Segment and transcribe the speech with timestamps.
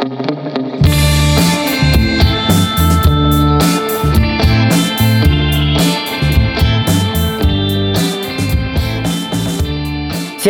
[0.00, 0.08] Всем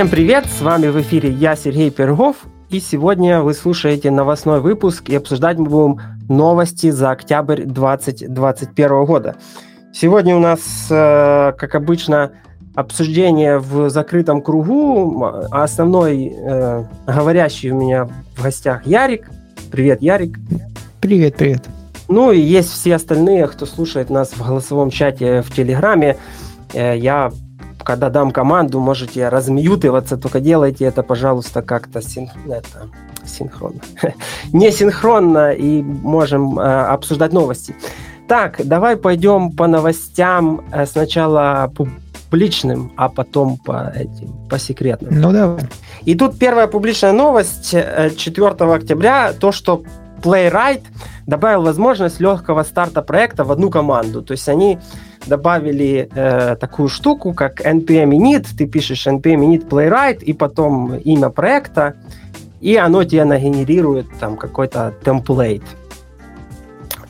[0.09, 2.37] привет, с вами в эфире я, Сергей Пергов,
[2.69, 9.35] и сегодня вы слушаете новостной выпуск, и обсуждать мы будем новости за октябрь 2021 года.
[9.93, 12.31] Сегодня у нас, э, как обычно,
[12.77, 15.25] обсуждение в закрытом кругу.
[15.25, 18.05] А основной э, говорящий у меня
[18.37, 19.29] в гостях Ярик.
[19.71, 20.39] Привет, Ярик.
[21.01, 21.69] Привет, привет.
[22.09, 26.17] Ну и есть все остальные, кто слушает нас в голосовом чате в Телеграме.
[26.75, 27.31] Э, я
[27.85, 32.29] когда дам команду, можете размьютываться, только делайте это, пожалуйста, как-то син...
[32.47, 32.89] это...
[33.25, 33.81] синхронно.
[34.53, 37.75] Не синхронно, и можем э, обсуждать новости.
[38.29, 41.73] Так, давай пойдем по новостям э, сначала
[42.31, 45.21] публичным, а потом по этим, по секретным.
[45.21, 45.63] Ну давай.
[46.05, 49.83] И тут первая публичная новость 4 э, октября, то, что
[50.23, 50.83] Playwright
[51.27, 54.23] добавил возможность легкого старта проекта в одну команду.
[54.23, 54.79] То есть они
[55.27, 58.47] добавили э, такую штуку, как npm init.
[58.57, 61.95] Ты пишешь npm init playwright и потом имя проекта,
[62.61, 65.63] и оно тебе нагенерирует там какой-то темплейт.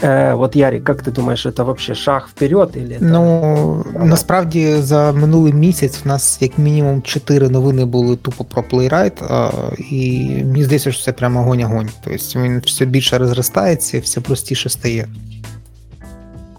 [0.02, 2.70] Е, От Ярик, як ти думаєш, це взагалі шаг вперед?
[2.76, 8.62] Или ну насправді за минулий місяць в нас як мінімум чотири новини були тупо про
[8.62, 9.22] Playwright,
[9.90, 11.88] і мені здається, що це прямо огонь-огонь.
[12.04, 15.08] Тобто він все більше розростається, все простіше стає.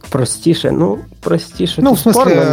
[0.10, 1.82] Простіше, ну, простіше.
[1.82, 2.44] Ну, в смысле, спорно,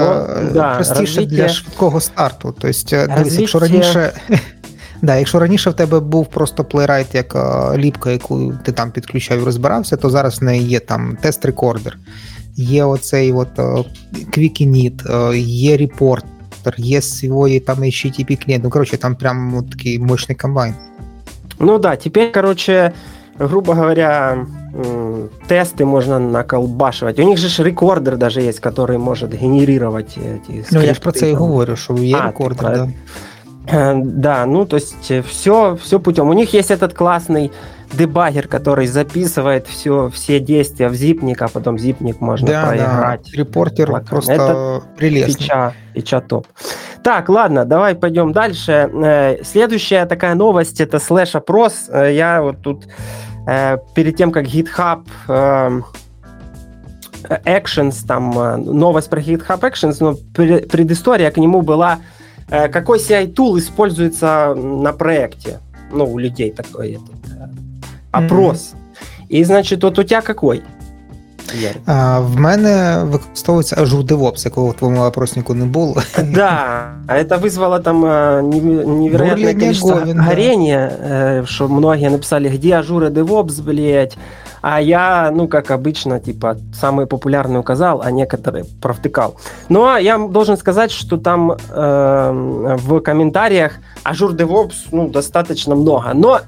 [0.43, 1.27] но, да, простіше развитие...
[1.27, 2.55] для швидкого старту.
[2.61, 3.41] Тобто, развитие...
[3.41, 4.13] якщо раніше.
[5.02, 7.36] Да, Якщо раніше в тебе був просто плейрайт як
[7.78, 11.98] ліпка, яку ти там підключав і розбирався, то зараз в неї є там тест-рекордер,
[12.56, 13.58] є оцей от
[14.14, 18.64] Quick Init, є репортер, є свої там HTTP клієнт.
[18.64, 20.74] Ну, коротше, там прям вот такий мощний комбайн.
[21.60, 22.94] Ну да, теперь, короче,
[23.40, 24.46] грубо говоря,
[25.48, 27.20] тесты можно наколбашивать.
[27.20, 30.68] У них же рекордер даже есть, который может генерировать эти скрипты.
[30.72, 32.90] Ну, я же про це і говорю, що є а, рекордер, да.
[33.71, 36.29] Да, ну то есть все, все путем.
[36.29, 37.53] У них есть этот классный
[37.93, 43.25] дебагер, который записывает все, все действия в зипник, а потом зипник можно да, проиграть.
[43.25, 43.39] Да.
[43.39, 45.35] Репортер просто это прелестный.
[45.35, 46.47] Фича, фича топ.
[47.03, 48.91] Так, ладно, давай пойдем дальше.
[48.93, 51.89] Э, следующая такая новость это слэш опрос.
[51.89, 52.87] Э, я вот тут
[53.47, 55.05] э, перед тем, как GitHub
[57.29, 58.31] Actions, там
[58.65, 62.18] новость про GitHub Actions, но предыстория к нему была Э,
[62.50, 65.60] какой CI-тул используется на проекте?
[65.92, 68.74] Ну, у людей такой этот, э, опрос.
[68.74, 69.26] Mm-hmm.
[69.30, 70.62] І, значить, от у тебя какой?
[71.86, 76.02] А, В мене використовується Azure DevOps, якого в твоєму опроснику не було.
[76.24, 84.18] Да, это вызвало там э, невероятное количество горения, что многие написали, где Azure DevOps, блядь,
[84.63, 89.37] а я, ну, как обычно, типа, самый популярный указал, а некоторые провтыкал.
[89.69, 93.75] Но я должен сказать, что там э, в комментариях
[94.05, 96.11] Azure DevOps, ну, достаточно много.
[96.15, 96.41] Но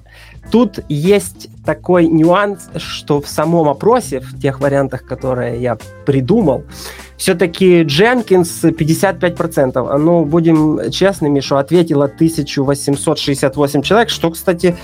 [0.50, 6.64] тут есть такой нюанс, что в самом опросе, в тех вариантах, которые я придумал,
[7.16, 9.98] все-таки Jenkins 55%.
[9.98, 14.76] Ну, будем честными, что ответило 1868 человек, что, кстати,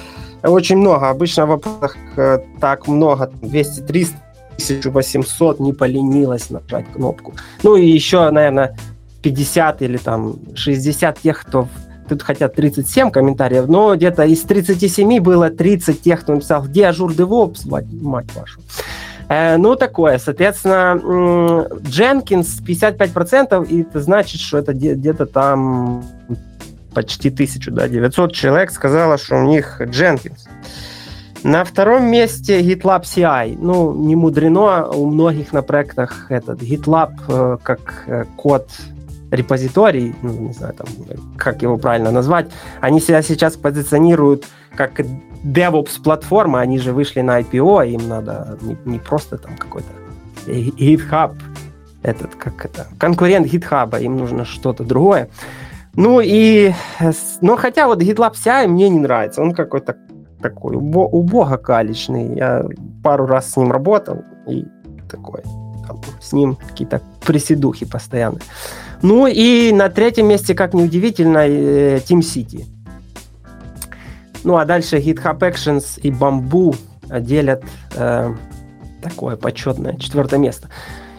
[0.43, 1.09] очень много.
[1.11, 4.15] Обычно в опросах э, так много, 200-300,
[4.57, 7.35] 1800 не поленилась нажать кнопку.
[7.63, 8.77] Ну и еще, наверное,
[9.23, 11.69] 50 или там 60 тех, кто
[12.09, 17.13] тут хотят 37 комментариев, но где-то из 37 было 30 тех, кто написал, где Azure
[17.13, 18.61] DevOps, мать, мать вашу.
[19.29, 20.19] Э, ну, такое.
[20.19, 26.05] Соответственно, Jenkins 55%, и это значит, что это где-то там
[26.97, 30.49] почти тысячу, да, 900 человек сказала, что у них Jenkins.
[31.43, 33.59] На втором месте GitLab CI.
[33.61, 38.71] Ну, не мудрено, у многих на проектах этот GitLab э, как э, код
[39.31, 40.87] репозиторий, ну, не знаю, там,
[41.37, 42.47] как его правильно назвать,
[42.81, 45.01] они себя сейчас позиционируют как
[45.45, 49.89] DevOps-платформа, они же вышли на IPO, им надо не, не просто там какой-то
[50.47, 51.35] GitHub,
[52.03, 55.29] этот, как это, конкурент GitHub, им нужно что-то другое.
[55.97, 56.73] Ну и,
[57.41, 59.97] но хотя вот GitLab CI мне не нравится, он какой-то
[60.43, 62.37] такой убо, убого калечный.
[62.37, 62.67] Я
[63.03, 64.67] пару раз с ним работал и
[65.11, 65.43] такой,
[65.87, 68.39] там, с ним какие-то приседухи постоянно.
[69.03, 72.65] Ну и на третьем месте, как неудивительно, э, Team City.
[74.45, 76.77] Ну а дальше GitHub Actions и Bamboo
[77.21, 77.65] делят
[77.95, 78.35] э,
[79.03, 80.69] такое почетное четвертое место.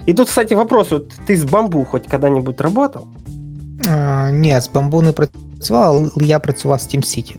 [0.06, 3.08] И тут, кстати, вопрос, вот ты с Bamboo хоть когда-нибудь работал?
[3.91, 7.37] А, Ні, з бамбу не працював, але я працював з Team City.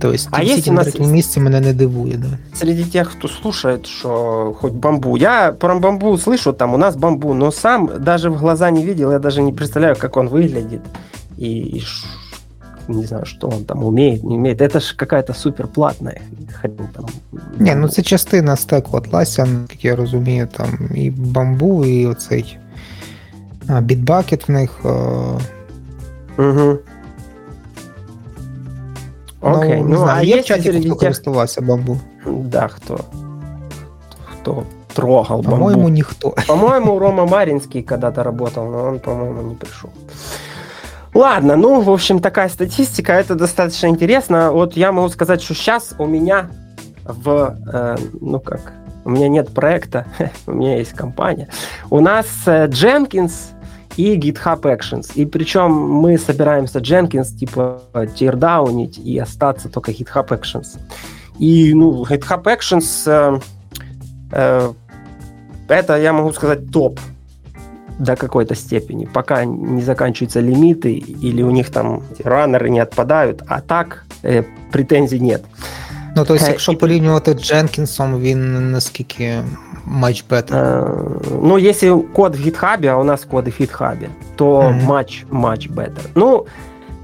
[0.00, 2.26] Тобто, а є на третьому місці мене не дивує, да.
[2.54, 5.16] Среди тех, кто слушает, что хоть бамбу.
[5.16, 9.12] Я про бамбу слышу, там у нас бамбу, но сам даже в глаза не видел,
[9.12, 10.80] я даже не представляю, как он выглядит.
[11.38, 11.82] И, и
[12.88, 14.60] не знаю, что он там умеет, не умеет.
[14.60, 16.20] Это ж какая-то супер платная
[16.52, 17.06] хрень там.
[17.58, 22.58] Ні, ну це частина стеку Atlassian, як я розумію, там і бамбу, і оцей
[23.80, 24.80] бітбакет в них.
[26.37, 26.79] Угу.
[29.41, 31.99] Окей, ну, ну а є в чаті, хто користувався бамбу?
[32.25, 32.99] Да, хто?
[34.25, 34.63] Хто
[34.93, 35.51] трогал бамбу?
[35.51, 36.35] По-моему, никто.
[36.47, 39.89] По-моему, Рома Маринский когда-то работал, но он, по-моему, не пришел.
[41.13, 44.51] Ладно, ну, в общем, такая статистика, это достаточно интересно.
[44.51, 46.49] Вот я могу сказать, что сейчас у меня
[47.03, 48.73] в, э, ну как,
[49.03, 50.05] у меня нет проекта,
[50.47, 51.49] у меня есть компания.
[51.89, 53.31] У нас э, Jenkins
[53.97, 55.11] и GitHub Actions.
[55.15, 57.81] И причем мы собираемся Jenkins типа
[58.15, 60.79] тирдаунить и остаться только GitHub Actions.
[61.39, 63.39] И ну, GitHub Actions э,
[64.31, 64.73] э,
[65.67, 66.99] это, я могу сказать, топ
[67.99, 73.61] до какой-то степени, пока не заканчиваются лимиты или у них там раннеры не отпадают, а
[73.61, 75.43] так э, претензий нет.
[76.16, 79.42] Ну, то есть, якщо порівнювати з Дженкінсом, він наскільки
[79.86, 80.52] much better?
[80.52, 84.86] Э, ну, если код в GitHub, а у нас коды в GitHub, то mm-hmm.
[84.86, 86.00] much, much better.
[86.14, 86.46] Ну,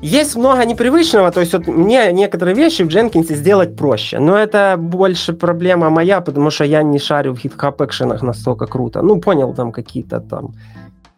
[0.03, 4.77] есть много непривычного, то есть вот мне некоторые вещи в Jenkins сделать проще, но это
[4.77, 9.03] больше проблема моя, потому что я не шарю в GitHub экшенах настолько круто.
[9.03, 10.55] Ну, понял, там какие-то там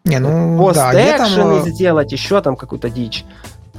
[0.05, 1.73] не, ну, пост да, экшены там...
[1.73, 3.25] сделать, еще там какую-то дичь.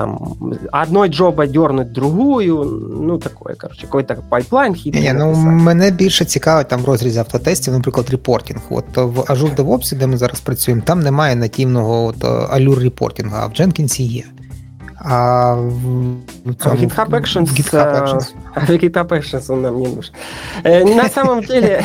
[0.02, 0.38] Там
[0.72, 2.64] одной джоба дернуть другую,
[3.08, 5.04] ну такое, коротше, какой-то pipeline хитрий.
[5.04, 8.62] Ні, ну мене більше цікавить там в розрізі автотестів, наприклад, reporting.
[8.70, 13.36] От в Azure DevOps, де ми зараз працюємо, там немає нативного от, Allure reporting у,
[13.40, 14.24] а в Jenkins є.
[15.04, 18.34] А в, цьому, GitHub Actions, GitHub Actions.
[18.54, 20.14] А GitHub Actions он нам не нужен.
[20.64, 21.84] На самом деле,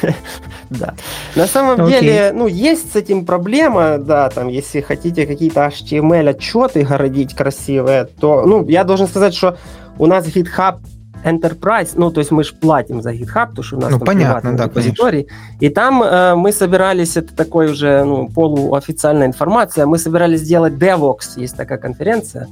[0.70, 0.94] да.
[1.36, 6.82] На самом деле, ну, есть с этим проблема, да, там, если хотите какие-то HTML отчеты
[6.82, 9.56] городить красивые, то, ну, я должен сказать, что
[9.98, 10.78] у нас GitHub
[11.24, 14.06] Enterprise, ну, то есть мы же платим за GitHub, потому что у нас ну, там
[14.06, 15.24] понятно, да, репозиторий.
[15.24, 15.56] Конечно.
[15.60, 21.40] И там э, мы собирались, это такой уже ну, полуофициальная информация, мы собирались сделать DevOps,
[21.40, 22.48] есть такая конференция,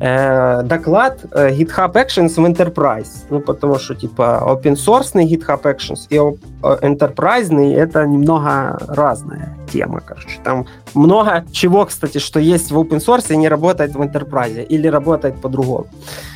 [0.00, 3.24] э, доклад э, GitHub Actions в Enterprise.
[3.30, 6.18] Ну, потому что, типа, open source GitHub Actions и
[6.62, 10.40] Enterprise это немного разная тема, короче.
[10.42, 14.88] Там много чего, кстати, что есть в open source и не работает в Enterprise или
[14.88, 15.86] работает по-другому.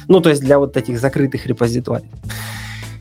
[0.08, 2.10] Ну, то есть для вот этих закрытых репозиторий.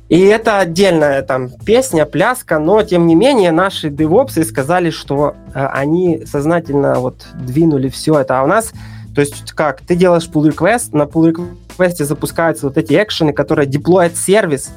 [0.10, 5.66] И это отдельная там песня, пляска, но тем не менее наши девопсы сказали, что э,
[5.66, 8.40] они сознательно вот двинули все это.
[8.40, 8.74] А у нас
[9.14, 13.68] то есть как, ты делаешь pull request, на pull request запускаются вот эти экшены, которые
[13.68, 14.74] деплоят сервис,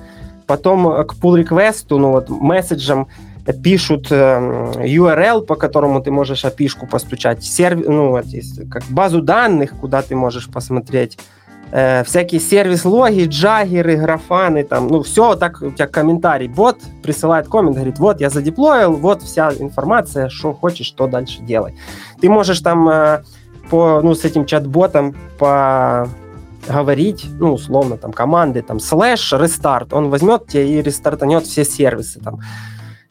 [0.46, 3.08] потом э, к pull request, ну вот месседжам
[3.52, 7.80] пишут э, URL, по которому ты можешь api постучать, серв...
[7.86, 8.26] ну, вот,
[8.70, 11.18] как базу данных, куда ты можешь посмотреть,
[11.70, 16.48] э, всякие сервис-логи, джагеры, графаны, там, ну, все, так у тебя комментарий.
[16.48, 21.76] Бот присылает коммент, говорит, вот, я задеплоил, вот вся информация, что хочешь, что дальше делай.
[22.20, 23.22] Ты можешь там э,
[23.70, 26.08] по, ну, с этим чат-ботом по
[26.68, 32.20] говорить, ну, условно, там, команды, там, слэш, рестарт, он возьмет тебя и рестартанет все сервисы,
[32.20, 32.40] там.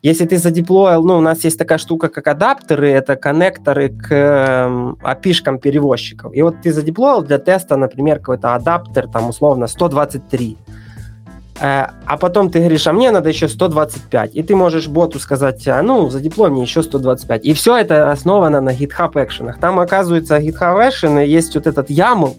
[0.02, 4.68] Если ты задеплоил, ну, у нас есть такая штука, как адаптеры, это коннекторы к э,
[5.02, 6.32] api перевозчиков.
[6.36, 10.58] И вот ты задеплоил для теста, например, какой-то адаптер, там, условно, 123.
[11.60, 14.36] Э, а потом ты говоришь, а мне надо еще 125.
[14.36, 17.46] И ты можешь боту сказать, а ну, задеплой мне еще 125.
[17.46, 19.60] И все это основано на GitHub экшенах.
[19.60, 22.36] Там, оказывается, GitHub экшены есть вот этот YAML,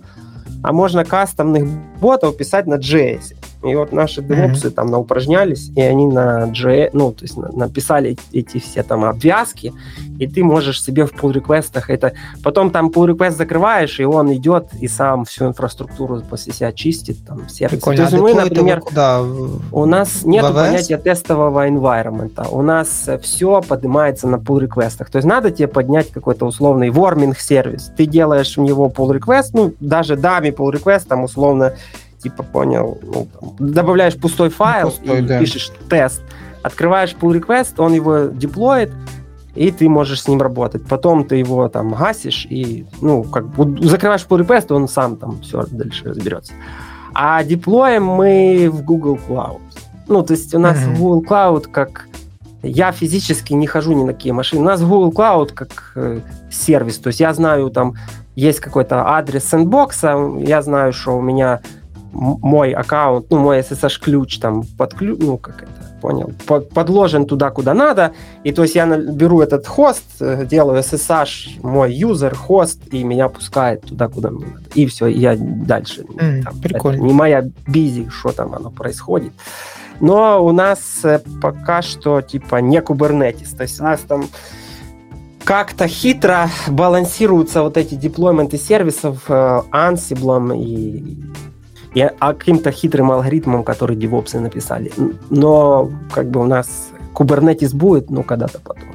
[0.63, 1.67] а можно кастомных
[2.01, 3.35] ботов писать на JS.
[3.67, 4.71] И вот наши девопсы mm-hmm.
[4.71, 9.73] там наупражнялись, и они на JS, ну, то есть на, написали эти все там обвязки,
[10.19, 12.13] и ты можешь себе в pull реквестах это...
[12.43, 17.19] Потом там pull request закрываешь, и он идет и сам всю инфраструктуру после себя чистит,
[17.27, 17.79] там, сервис.
[17.79, 17.97] Прикольно.
[17.97, 19.23] То есть а мы, например, куда?
[19.73, 22.49] у нас нет понятия тестового environment.
[22.51, 27.39] У нас все поднимается на pull реквестах То есть надо тебе поднять какой-то условный ворминг
[27.39, 27.93] сервис.
[27.97, 31.75] Ты делаешь в него pull request, ну, даже дами pull request, там, условно,
[32.29, 35.39] типа, понял, ну, там, добавляешь пустой файл пустой, и да.
[35.39, 36.23] пишешь тест,
[36.63, 38.91] открываешь pull request, он его деплоит,
[39.55, 40.85] и ты можешь с ним работать.
[40.87, 45.41] Потом ты его там гасишь и, ну, как бы закрываешь pull request, он сам там
[45.41, 46.53] все дальше разберется.
[47.15, 49.61] А деплоим мы в Google Cloud.
[50.09, 50.99] Ну, то есть у нас mm-hmm.
[50.99, 52.09] Google Cloud как...
[52.63, 54.63] Я физически не хожу ни на какие машины.
[54.63, 56.99] У нас Google Cloud как э, сервис.
[56.99, 57.95] То есть я знаю, там
[58.37, 61.61] есть какой-то адрес сэндбокса, я знаю, что у меня
[62.17, 67.75] мой аккаунт, ну, мой SSH-ключ там подключ, ну, как это, понял, под, подложен туда, куда
[67.75, 68.13] надо,
[68.45, 73.29] и то есть я беру этот хост, э, делаю SSH, мой юзер, хост, и меня
[73.29, 74.65] пускает туда, куда мне надо.
[74.75, 76.03] И все, я дальше.
[76.03, 77.03] Mm, там, прикольно.
[77.03, 79.33] не моя бизи, что там оно происходит.
[80.01, 84.27] Но у нас э, пока что, типа, не Kubernetes, то есть у нас там
[85.45, 91.23] как-то хитро балансируются вот эти деплойменты сервисов э, Ansible и,
[91.97, 94.93] и а каким-то хитрым алгоритмом, который DevOps написали.
[95.31, 98.95] Но как бы у нас Kubernetes будет, но когда-то потом.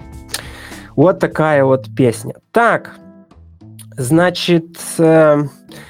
[0.95, 2.35] Вот такая вот песня.
[2.51, 2.91] Так,
[3.97, 5.43] значит, э,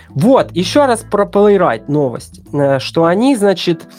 [0.07, 3.89] вот, еще раз про Playwright новость, э, что они, значит,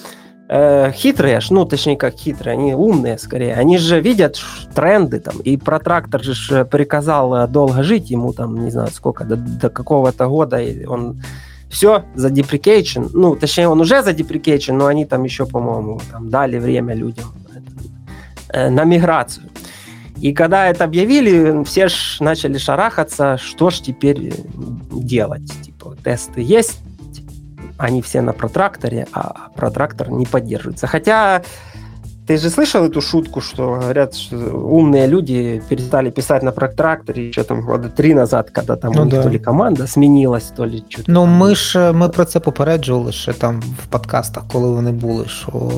[0.49, 3.57] э, хитрые, ну, точнее, как хитрые, они умные скорее.
[3.57, 4.41] Они же видят
[4.75, 9.37] тренды там, и Protractor же приказал э, долго жить ему там, не знаю, сколько, до,
[9.37, 11.21] до какого-то года, он
[11.73, 16.29] все за deprecation, ну, точнее, он уже за deprecation, но они там еще, по-моему, там
[16.29, 17.25] дали время людям
[18.51, 19.49] э, на миграцию.
[20.19, 24.35] И когда это объявили, все ж начали шарахаться, что ж теперь
[24.93, 25.51] делать.
[25.63, 26.81] Типа, тесты есть,
[27.79, 30.87] они все на протракторе, а Protractor не поддерживается.
[30.87, 31.43] Хотя
[32.28, 37.44] ты же слышал эту шутку, что говорят, что умные люди перестали писать на протракторе еще
[37.44, 39.24] там года три назад, когда там ну, у них да.
[39.24, 41.06] то ли команда змінилась, то ли чуть.
[41.08, 45.72] Ну ми ж ми про це попереджували ще там в подкастах, коли вони були, що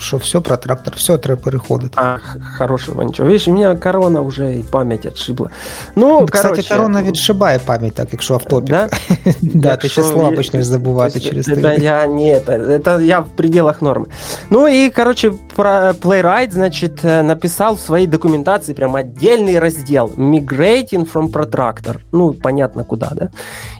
[0.00, 1.94] що все про трактор, все треба переходити.
[1.96, 2.16] А,
[2.58, 3.28] хорошего нічого.
[3.28, 5.50] Видиш, у мене корона вже і пам'ять відшибла.
[5.96, 8.70] Ну, Кстати, короче, корона відшибає пам'ять, так, якщо автопік.
[8.70, 8.88] Да?
[9.42, 11.76] да, ти ще слова почнеш забувати через це.
[11.80, 14.06] Я, не, это, это я в пределах норми.
[14.50, 15.67] Ну і, короче, про
[16.01, 21.99] Playwright, значит, э, написал в своей документации прям отдельный раздел Migrating from Protractor.
[22.11, 23.29] Ну, понятно куда, да?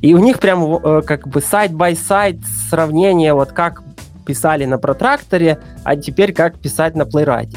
[0.01, 3.84] И у них прям э, как бы side-by-side сравнение, вот как
[4.25, 7.55] писали на протракторе, а теперь как писать на Playwright.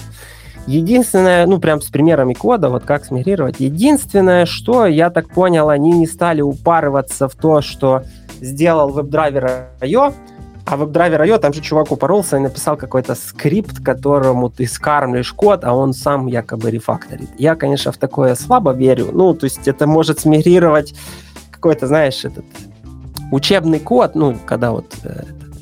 [0.67, 3.57] Единственное, ну, прям с примерами кода, вот как смигрировать.
[3.59, 8.05] Единственное, что, я так понял, они не стали упарываться в то, что
[8.41, 10.15] сделал WebDriver IO,
[10.65, 15.75] а IO, там же чувак упоролся и написал какой-то скрипт, которому ты скармливаешь код, а
[15.75, 17.29] он сам якобы рефакторит.
[17.39, 19.11] Я, конечно, в такое слабо верю.
[19.13, 20.95] Ну, то есть это может смигрировать
[21.51, 22.45] какой-то, знаешь, этот
[23.31, 25.55] учебный код, ну, когда вот э, этот,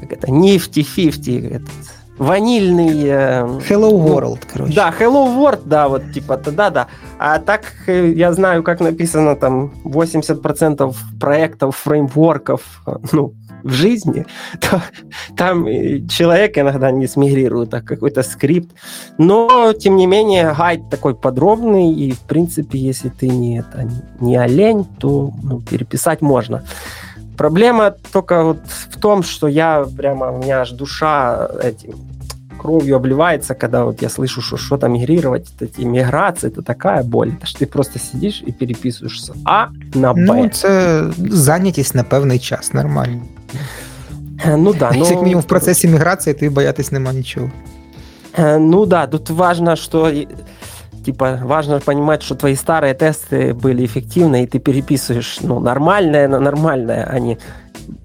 [0.00, 1.70] как это, nifty-fifty, этот,
[2.18, 3.04] ванильный...
[3.04, 4.74] Э, Hello ну, World, короче.
[4.74, 6.86] Да, Hello World, да, вот типа, да-да.
[7.18, 14.26] А так э, я знаю, как написано там 80% проектов, фреймворков, э, ну, в жизни,
[14.60, 14.82] то
[15.36, 15.66] там
[16.08, 18.72] человек иногда не смигрирует, а какой-то скрипт.
[19.18, 23.88] Но, тем не менее, гайд такой подробный, и, в принципе, если ты не, это,
[24.20, 26.64] не олень, то ну, переписать можно.
[27.36, 31.94] Проблема только вот в том, что я прямо, у меня аж душа этим
[32.61, 37.29] кровью обливается, когда вот я слышу, что что-то мигрировать, эти миграции, это такая боль.
[37.29, 40.19] Это ж ты просто сидишь и переписываешь с А на Б.
[40.21, 43.21] Ну, це зайнятість на певний час, нормально.
[44.57, 45.05] Ну да, ну...
[45.05, 47.51] Як мінімум в процесі міграції ти боятись нема нічого.
[48.59, 50.11] Ну да, тут важно, что
[51.05, 56.39] типа важно понимать, что твои старые тесты были эффективны, и ты переписываешь ну, нормальное на
[56.39, 57.37] нормальное, а не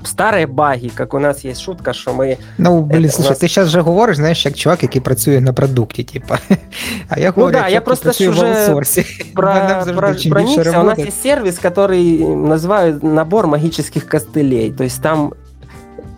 [0.05, 2.37] старые баги, как у нас есть шутка, що ми.
[2.59, 3.39] Ну, блін, слушай, нас...
[3.39, 6.39] ти зараз вже говориш, знаєш, як чувак, який працює на продукті, типа.
[7.09, 9.07] А я говорю, ну, да, я просто працюю в аутсорсі.
[9.35, 14.73] Про, про, про Nix, у нас есть сервис, который называют набор магических костылей.
[14.73, 15.33] То есть там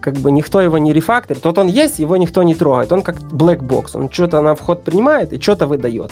[0.00, 1.44] как бы никто его не рефакторит.
[1.44, 2.92] Вот он есть, его никто не трогает.
[2.92, 3.90] Он как black box.
[3.94, 6.10] Он что-то на вход принимает и что-то выдает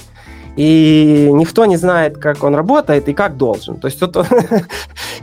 [0.57, 3.77] и никто не знает, как он работает и как должен.
[3.77, 4.17] То есть вот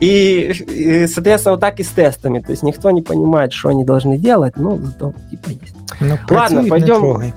[0.01, 2.39] и, и, соответственно, вот так и с тестами.
[2.39, 5.77] То есть никто не понимает, что они должны делать, но зато типа есть.
[6.01, 7.33] Ну, Ладно, пойдем.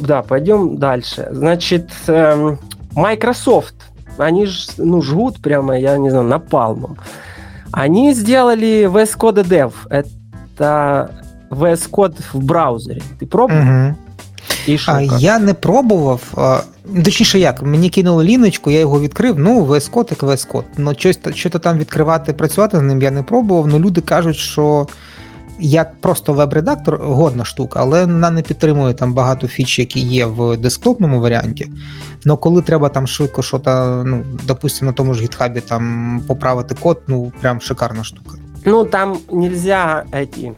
[0.00, 1.28] Да, пойдем дальше.
[1.30, 2.58] Значит, эм,
[2.96, 3.76] Microsoft,
[4.18, 6.98] они ж, ну, жгут прямо, я не знаю, напалмом.
[7.70, 9.72] Они сделали VS Code Dev.
[9.88, 11.12] Это
[11.50, 13.02] VS Code в браузере.
[13.20, 13.60] Ты пробовал?
[13.60, 13.96] Угу.
[14.66, 16.22] І що, а, Я не пробував.
[17.04, 19.38] Точніше, як, мені кинули ліночку, я його відкрив.
[19.38, 20.64] Ну, VS Code як VS Code.
[20.76, 23.66] Ну, щось що там відкривати, працювати з ним я не пробував.
[23.66, 24.86] Ну, люди кажуть, що
[25.58, 30.56] як просто веб-редактор годна штука, але вона не підтримує там багато фіч, які є в
[30.56, 31.70] десктопному варіанті.
[32.24, 33.60] Ну, коли треба там швидко що
[34.06, 38.36] ну, допустимо, на тому ж гітхабі там поправити код, ну прям шикарна штука.
[38.64, 40.52] Ну, там нельзя эти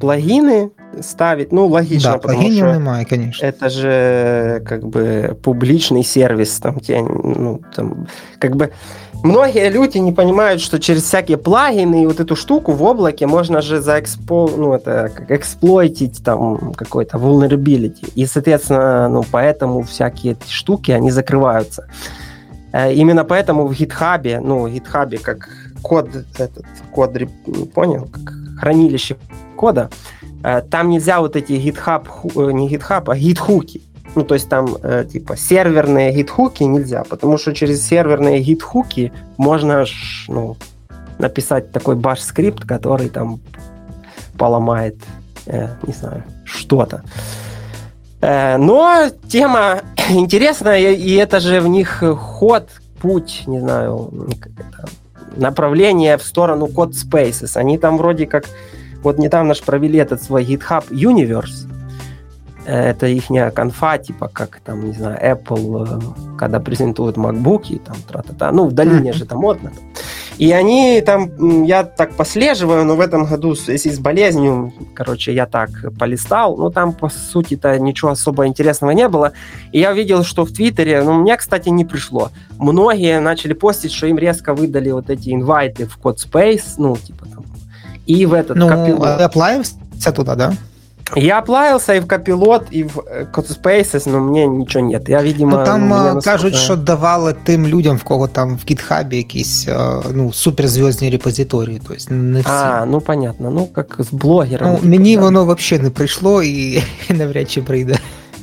[0.00, 0.70] плагины
[1.02, 1.52] ставить.
[1.52, 3.46] Ну, логично, да, потому что немає, конечно.
[3.46, 6.60] это же как бы публичный сервис.
[6.60, 8.06] Там, те, ну, там,
[8.38, 8.70] как бы
[9.22, 13.60] многие люди не понимают, что через всякие плагины и вот эту штуку в облаке можно
[13.60, 18.12] же заэкспо, ну, это как эксплойтить там какой-то vulnerability.
[18.16, 21.86] И, соответственно, ну, поэтому всякие штуки, они закрываются.
[22.72, 25.48] Э, именно поэтому в GitHub, ну, в GitHub как
[25.82, 26.08] код,
[26.38, 27.12] этот код,
[27.74, 29.16] понял, как хранилище
[29.56, 29.90] кода,
[30.70, 33.82] там нельзя вот эти GitHub, э, не GitHub, а гитхуки.
[34.14, 34.76] Ну, то есть там
[35.10, 39.86] типа серверные гитхуки нельзя, потому что через серверные гитхуки можно
[40.28, 40.56] ну,
[41.18, 43.40] написать такой баш-скрипт, который там
[44.38, 44.96] поломает,
[45.46, 47.02] не знаю, что-то.
[48.20, 52.68] Но тема интересная, и это же в них ход,
[53.00, 54.12] путь, не знаю,
[55.36, 57.56] направление в сторону Code Spaces.
[57.56, 58.44] Они там вроде как...
[59.04, 61.70] Вот недавно же провели этот свой GitHub Universe.
[62.66, 68.50] Это их конфа, типа как там, не знаю, Apple, э, когда презентуют MacBook, там, тра-та-та.
[68.52, 69.70] Ну, в долине же там модно.
[70.38, 75.44] И они там, я так послеживаю, но в этом году, если с болезнью, короче, я
[75.46, 79.32] так полистал, ну, там, по сути-то, ничего особо интересного не было.
[79.70, 82.30] И я видел, что в Твиттере, ну, мне, кстати, не пришло.
[82.58, 87.44] Многие начали постить, что им резко выдали вот эти инвайты в Codespace, ну, типа там,
[88.05, 88.57] и в этот...
[88.57, 88.97] Ну, копил...
[90.11, 90.53] туда, да?
[91.15, 92.97] Я оплавился и в Копилот, и в
[93.33, 95.09] Codespaces, но мне нічого нет.
[95.09, 96.21] Я, видимо, ну, там насколько...
[96.21, 99.67] кажуть, що давали тим людям, в кого там в GitHub якісь
[100.13, 101.81] ну, суперзв'язні репозиторії.
[101.87, 102.49] Тобто не всі.
[102.51, 103.51] А, ну понятно.
[103.51, 104.77] Ну, як з блогером.
[104.83, 105.21] Ну, мені да.
[105.21, 107.99] воно взагалі не прийшло і навряд чи прийде.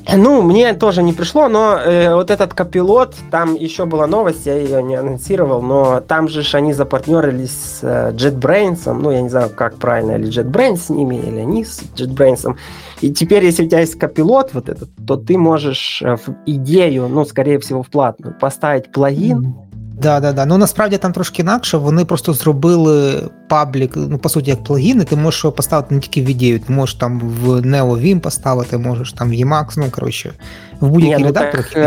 [0.07, 4.55] Ну, мне тоже не пришло, но э, вот этот копилот, там еще была новость, я
[4.55, 9.49] ее не анонсировал, но там же они запартнерились с э, JetBrains, ну, я не знаю,
[9.55, 12.55] как правильно, или JetBrains с ними, или они с JetBrains.
[13.01, 17.07] И теперь, если у тебя есть копилот вот этот, то ты можешь э, в идею,
[17.07, 20.46] ну, скорее всего, в платную, поставить плагин, mm-hmm Да, да, да.
[20.46, 21.76] Ну насправді там трошки інакше.
[21.76, 25.04] Вони просто зробили паблік, ну по суті, як плагіни.
[25.04, 29.12] Ти можеш його поставити не тільки в ідею, ти можеш там в NeoVim поставити, можеш
[29.12, 30.32] там в Emacs, ну коротше,
[30.80, 31.82] в будь-який ну, редактор, який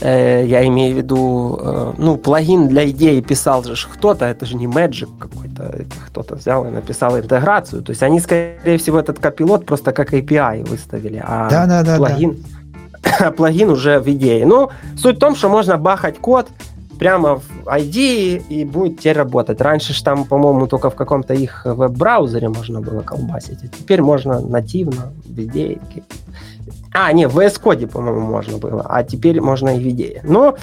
[0.00, 4.56] э, я имею в виду, э, ну, плагин для идеи писал же кто-то, это же
[4.56, 7.82] не Magic какой-то, кто-то взял и написал интеграцию.
[7.82, 11.96] То есть они, скорее всего, этот копилот просто как API выставили, а да, да, да,
[11.96, 12.30] плагин...
[12.30, 12.57] Да
[13.37, 14.45] плагин уже в идее.
[14.45, 16.47] Ну, суть в том, что можно бахать код
[16.99, 19.61] прямо в ID и будет теперь работать.
[19.61, 23.63] Раньше же там, по-моему, только в каком-то их веб-браузере можно было колбасить.
[23.63, 25.79] А теперь можно нативно в идее.
[26.93, 28.85] А, не, в VS Code, по-моему, можно было.
[28.87, 30.21] А теперь можно и в идее.
[30.23, 30.57] Но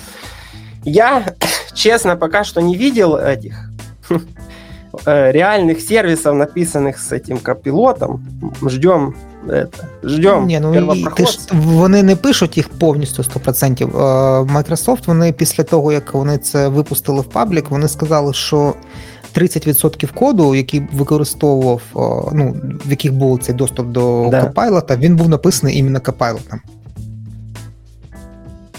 [0.84, 1.24] я,
[1.74, 3.70] честно, пока что не видел этих
[5.06, 8.22] э, реальных сервисов, написанных с этим копилотом.
[8.62, 9.16] Ждем
[9.48, 13.90] это, ждем Ні, ну, і ти ж, Вони не пишуть їх повністю 100%.
[14.56, 18.74] Microsoft, вони після того, як вони це випустили в паблік, вони сказали, що
[19.34, 21.82] 30% коду, який використовував,
[22.32, 22.56] ну,
[22.86, 24.44] в яких був цей доступ до да.
[24.44, 26.54] Copilot, він був написаний іменно Copilot.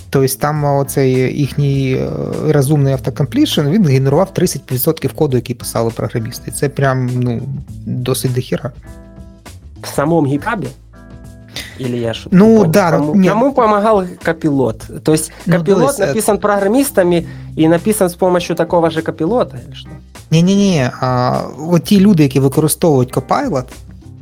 [0.09, 2.07] Тобто там оцей їхній
[2.47, 6.51] розумний автокомплішн, він генерував 30% коду, який писали програмісти.
[6.51, 7.41] Це прям ну,
[7.85, 8.71] досить дохіра
[9.82, 10.68] в самом гитхабе?
[11.78, 12.70] Или я что Ну понял?
[12.70, 13.32] да, кому, нет.
[13.32, 14.84] кому помогал копилот?
[15.02, 16.40] То есть ну, копилот ну, написан это...
[16.40, 17.24] программістами
[17.56, 19.88] і написан з допомогою такого же копілота, или що?
[20.30, 23.64] Ні-ні-ні, а, от ті люди, які використовують Copilot,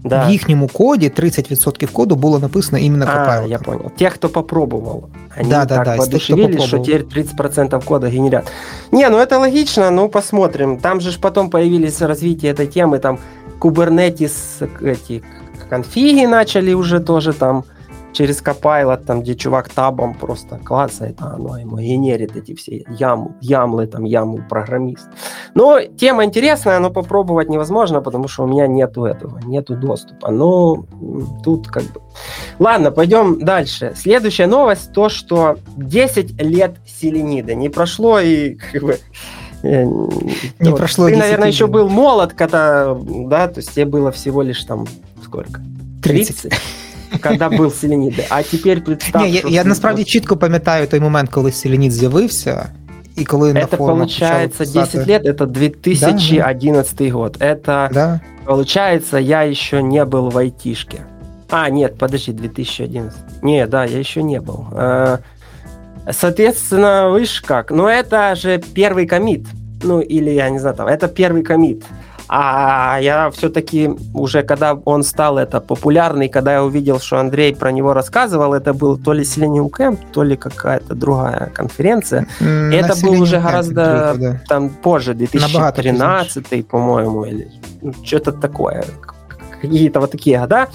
[0.04, 0.26] да.
[0.26, 3.44] в їхньому коді 30% коду було написано іменно Copilot.
[3.44, 3.90] А, я понял.
[3.96, 5.08] Те, кто попробовал.
[5.40, 8.50] Они да, так да, воодушевились, что теперь 30% кода генерят.
[8.92, 10.78] Не, ну это логично, ну посмотрим.
[10.78, 13.18] Там же потом появились развитие этой темы, там
[13.60, 15.22] Kubernetes эти
[15.69, 17.63] конфиги начали уже тоже там
[18.15, 23.35] через Copilot, там, где чувак табом просто клацает, а оно ему генерит эти все ям,
[23.41, 25.07] ямлы, там, ямл программист.
[25.53, 30.31] Но тема интересная, но попробовать невозможно, потому что у меня нету этого, нету доступа.
[30.31, 30.85] Но
[31.43, 32.01] тут как бы...
[32.57, 33.93] Ладно, пойдем дальше.
[33.95, 37.53] Следующая новость, то, что 10 лет селенида.
[37.53, 38.97] Не прошло и как бы
[39.63, 40.77] не вот.
[40.77, 44.85] прошло Ты, наверное, еще был молод, когда, да, то есть тебе было всего лишь там
[45.24, 45.60] сколько?
[46.02, 46.52] 30?
[47.22, 48.26] Когда був Селенід.
[48.28, 52.70] А тепер представ, Ні, я, я насправді чітко пам'ятаю той момент, коли Селенід з'явився,
[53.18, 57.10] и коли на Это получается 10 лет, это 2011 да.
[57.10, 57.36] год.
[57.40, 58.20] Это да.
[58.46, 61.00] получается, я еще не был в айтишке.
[61.50, 63.42] А, нет, подожди, 2011.
[63.42, 64.66] Не, да, я еще не был.
[64.72, 65.18] А,
[66.10, 67.70] соответственно, видишь как?
[67.70, 69.46] Ну, это же первый комит.
[69.82, 71.84] Ну, или, я не знаю, там, это первый комит.
[72.27, 77.71] А я все-таки уже, когда он стал это популярный, когда я увидел, что Андрей про
[77.71, 82.27] него рассказывал, это был то ли Selenium Camp, то ли какая-то другая конференция.
[82.39, 84.41] Mm, и это был уже гораздо Camp, да.
[84.47, 88.85] там позже, 2013, по-моему, или ну, что-то такое.
[89.61, 90.67] Какие-то вот такие года.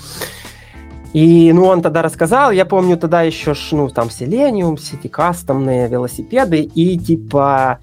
[1.12, 5.88] И, ну, он тогда рассказал, я помню тогда еще, ну, там, Selenium, все эти кастомные
[5.88, 7.80] велосипеды, и, типа,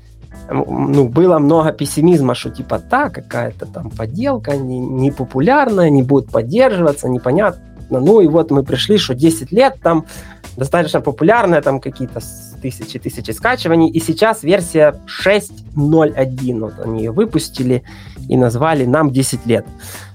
[0.50, 6.32] ну, было много пессимизма, что типа та какая-то там подделка, не, не популярная, не будет
[6.32, 7.62] поддерживаться, непонятно.
[7.90, 10.06] Ну и вот мы пришли, что 10 лет там
[10.56, 12.20] достаточно популярная, там какие-то
[12.62, 17.84] тысячи-тысячи скачиваний, и сейчас версия 6.0.1, вот они ее выпустили
[18.28, 19.66] и назвали «Нам 10 лет».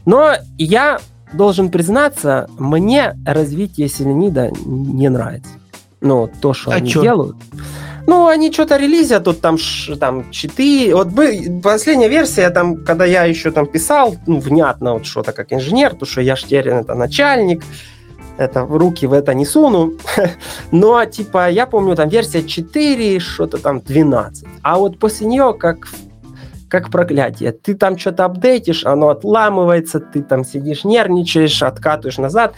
[0.05, 0.99] Но я
[1.33, 5.51] должен признаться, мне развитие Селенида не нравится.
[6.01, 7.01] Ну, то, что а они чё?
[7.01, 7.37] делают.
[8.13, 9.57] Ну, они что-то релизят, тут там,
[9.99, 10.95] там 4...
[10.95, 15.51] Вот бы, последняя версия, там, когда я еще там писал, ну, внятно, вот что-то как
[15.51, 17.65] инженер, то, что я Штерин это начальник,
[18.37, 19.95] это в руки в это не суну.
[20.71, 24.45] Но, типа, я помню, там версия 4, что-то там 12.
[24.63, 25.89] А вот после нее, как
[26.69, 27.53] как проклятие.
[27.53, 32.55] Ты там что-то апдейтишь, оно отламывается, ты там сидишь, нервничаешь, откатываешь назад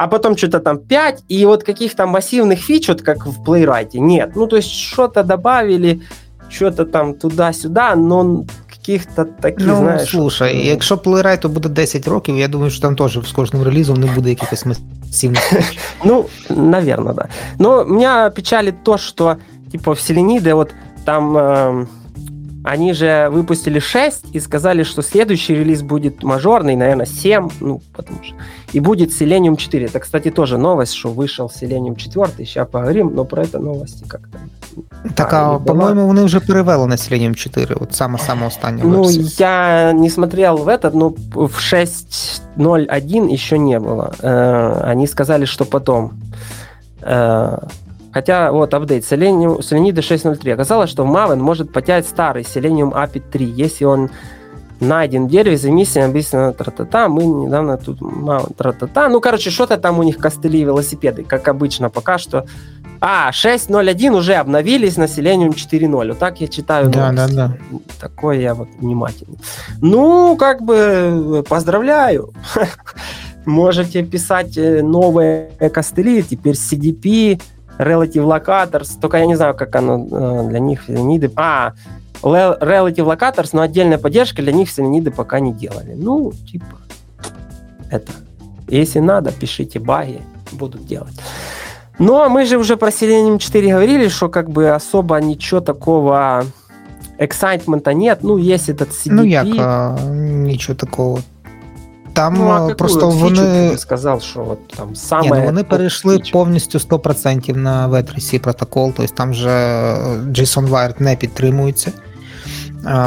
[0.00, 4.36] а потом что-то там 5, и вот каких-то массивных фич, вот как в Playwright, нет.
[4.36, 6.00] Ну, то есть что-то добавили,
[6.48, 10.10] что-то там туда-сюда, но каких-то таких, ну, знаєш...
[10.10, 10.62] слушай, ну...
[10.62, 14.30] якщо Playwright буде 10 років, я думаю, що там теж з кожним релізом не буде
[14.30, 15.62] якихось массивных
[16.04, 17.28] Ну, наверное, да.
[17.58, 19.36] Но меня печалит то, что,
[19.72, 21.36] типа, в Селениде вот там...
[21.36, 21.86] Э,
[22.63, 28.23] они же выпустили 6 и сказали, что следующий релиз будет мажорный, наверное, 7, ну, потому
[28.23, 28.35] что...
[28.73, 29.85] И будет Selenium 4.
[29.85, 34.39] Это, кстати, тоже новость, что вышел Selenium 4, сейчас поговорим, но про это новости как-то...
[35.15, 38.83] Так, а, по-моему, вони вже перевели на Selenium 4, от саме-саме останнє.
[38.83, 44.13] Ну, я не смотрел в этот, но в 6.0.1 еще не было.
[44.21, 46.11] Э, они сказали, что потом.
[48.13, 50.53] Хотя вот апдейт Selenium, Selenide 6.0.3.
[50.53, 54.09] Оказалось, что Maven может потянуть старый Selenium API 3, если он
[54.81, 57.07] найден в дереве за миссией объяснено тра-та-та.
[57.07, 59.09] Мы недавно тут Maven тра-та-та.
[59.09, 62.45] Ну, короче, что-то там у них костыли велосипеды, как обычно пока что.
[62.99, 66.09] А, 6.0.1 уже обновились на Selenium 4.0.
[66.09, 67.57] Вот так я читаю Да, да, да.
[67.99, 69.39] Такой я вот внимательный.
[69.81, 72.33] Ну, как бы поздравляю.
[73.45, 77.41] Можете писать э, новые костыли, теперь CDP,
[77.81, 81.31] Relative Locators, только я не знаю, как оно э, для них селениды.
[81.35, 81.73] А,
[82.21, 85.95] Relative Locators, но отдельная поддержка для них селениды пока не делали.
[85.95, 86.77] Ну, типа,
[87.89, 88.11] это.
[88.67, 91.15] Если надо, пишите баги, будут делать.
[91.99, 96.45] А мы же уже про Selenium 4 говорили, что как бы особо ничего такого
[97.17, 98.19] эксайтмента нет.
[98.23, 99.11] Ну, есть этот CDP.
[99.11, 101.19] Ну, як, а, нічого такого
[102.13, 106.17] там ну, а просто вони ти сказав, що от там саме Ні, ну, вони перейшли
[106.17, 106.31] фічу.
[106.31, 109.49] повністю 100% на V3C протокол, тобто там вже
[110.27, 111.91] JSON Wired не підтримується.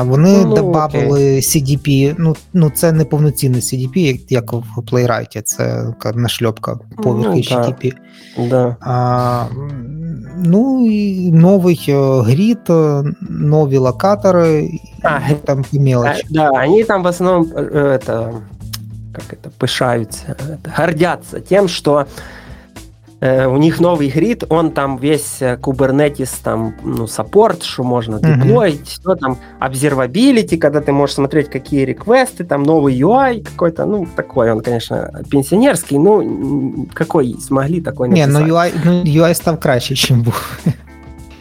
[0.05, 6.79] Вони ну, додали CDP, ну ну це не повноцінний CDP, як в Playwright, це нашльопка
[7.03, 7.93] поверх ну, CDP.
[8.39, 8.77] Да.
[8.81, 9.45] А,
[10.37, 12.59] Ну і новий грід,
[13.31, 14.71] нові локатори,
[15.03, 16.27] а, там мелочі.
[16.31, 18.33] Да, они там в основном это,
[19.15, 20.37] как это, пышаются,
[20.77, 22.07] гордятся тем, что
[23.21, 28.19] э, у них новый грид, он там весь э, Kubernetes, там, ну, саппорт, что можно
[28.19, 29.01] деплоить, mm-hmm.
[29.01, 34.51] что там, observability, когда ты можешь смотреть, какие реквесты, там, новый UI какой-то, ну, такой
[34.51, 38.29] он, конечно, пенсионерский, ну, какой смогли такой написать.
[38.29, 40.59] Не, ну UI, ну, UI став краще, чем був.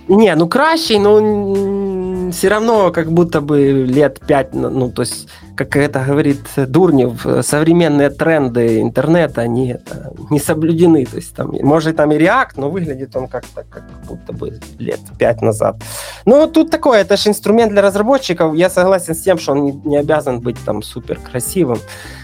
[0.07, 5.29] Не, ну кращий, но все равно как будто бы лет пять, ну, ну, то есть,
[5.55, 11.05] как это говорит Дурнев, современные тренды интернета, они это, не соблюдены.
[11.05, 14.99] То есть, там, может, там и React, но выглядит он как-то как будто бы лет
[15.17, 15.77] пять назад.
[16.25, 18.55] Ну, тут такое, это же инструмент для разработчиков.
[18.55, 21.79] Я согласен с тем, что он не, не обязан быть там супер красивым.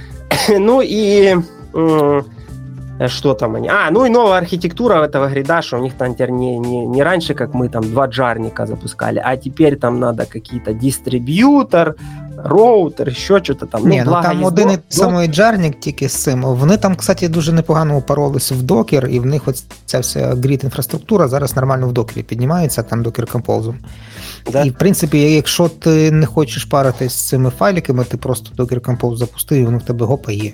[0.50, 1.36] ну и
[1.74, 2.22] Э,
[3.08, 3.70] что там они?
[3.70, 7.04] А, ну и новая архитектура этого грида, что у них там теперь не, не, не
[7.04, 11.96] раньше, как мы там два джарника запускали, а теперь там надо какие-то дистриб'ютор,
[12.44, 13.88] роутер, ще що-то там.
[13.88, 16.44] Ні, ну, ну там один і самий джарник тільки з цим.
[16.44, 20.64] Вони там, кстати, дуже непогано упоролись в докер, і в них от ця вся грід
[20.64, 23.76] інфраструктура зараз нормально в докері піднімається, там докер композом.
[24.52, 24.64] Да?
[24.64, 29.20] І в принципі, якщо ти не хочеш паритись з цими файликами, ти просто докер композ
[29.20, 30.54] запустив, і воно в тебе гопа є.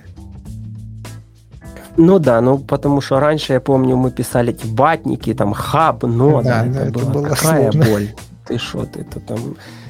[1.97, 6.41] Ну да, ну потому что раньше, я помню, мы писали эти батники, там хаб, но
[6.41, 7.85] да, да, это, это была было какая сложно.
[7.91, 8.07] боль.
[8.45, 9.39] Ты что, ты это там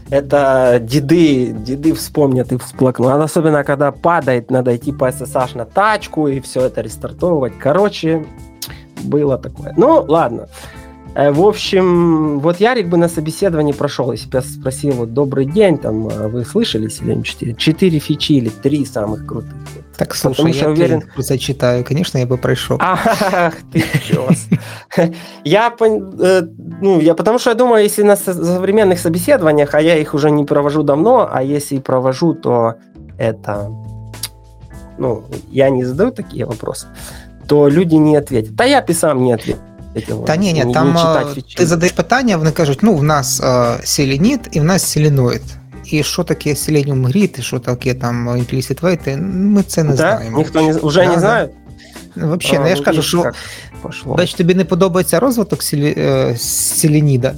[0.10, 3.12] это деды, деды вспомнят и всплакнут.
[3.12, 7.54] Особенно, когда падает, надо идти по SSH на тачку и все это рестартовывать.
[7.60, 8.26] Короче,
[9.04, 9.74] было такое.
[9.78, 10.42] Ну, ладно.
[10.42, 10.48] Э,
[11.16, 15.78] в общем, вот Ярик бы на собеседовании прошел, если бы я спросил, вот, добрый день,
[15.78, 17.56] там, а вы слышали Selenium 4?
[17.56, 19.54] Четыре фичи или три самых крутых?
[19.98, 21.04] Так, слушай, Потому я уверен...
[21.16, 22.78] зачитаю, конечно, я бы прошел.
[22.82, 24.48] Ах ты пес.
[25.46, 26.42] Я, э,
[26.82, 30.44] ну, я потому что я думаю, если на современных собеседованиях, а я их уже не
[30.44, 32.76] провожу давно, а если и провожу, то
[33.18, 33.72] это,
[34.98, 36.88] ну, я не задаю такие вопросы,
[37.48, 38.54] то люди не ответят.
[38.56, 39.62] Да я и сам не ответил.
[40.27, 44.41] Та ні, ні, там не ти задаєш питання, вони кажуть, ну, в нас е, селеніт
[44.53, 45.43] і в нас селеноїд.
[45.85, 49.97] І що таке Selenium Grid, і що таке там Implicit Weight, ми це не да?
[49.97, 50.39] знаємо.
[50.39, 51.49] Ніхто не, вже да, не знає?
[52.17, 53.31] Взагалі, ну я ж кажу, що
[54.07, 57.35] бач, тобі не подобається розвиток е, селеніда,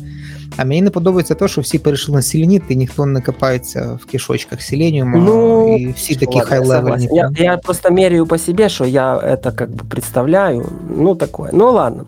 [0.56, 4.04] а мені не подобається те, що всі перейшли на селеніт, і ніхто не копається в
[4.04, 7.08] кишочках селеніума, ну, і всі такі хай-левельні.
[7.12, 10.68] Я, я просто меряю по себе, що я это как бы представляю.
[10.96, 11.50] Ну, такое.
[11.52, 12.04] Ну, ладно.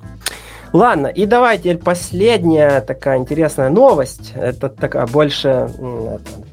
[0.71, 4.34] Ладно, и давайте последняя такая интересная новость.
[4.36, 5.69] Это такая больше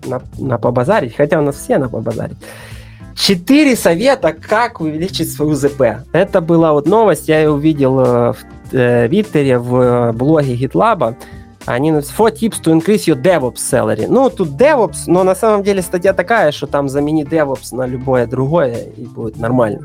[0.06, 2.38] на, на побазарить, хотя у нас все на побазарить.
[3.14, 5.82] Четыре совета, как увеличить свою ЗП.
[6.12, 8.36] Это была вот новость, я ее увидел э, в
[8.72, 11.16] э, Твиттере, в э, блоге GitLab.
[11.64, 14.06] Они four tips to increase your DevOps salary.
[14.08, 18.26] Ну, тут DevOps, но на самом деле статья такая, что там замени DevOps на любое
[18.26, 19.80] другое, и будет нормально.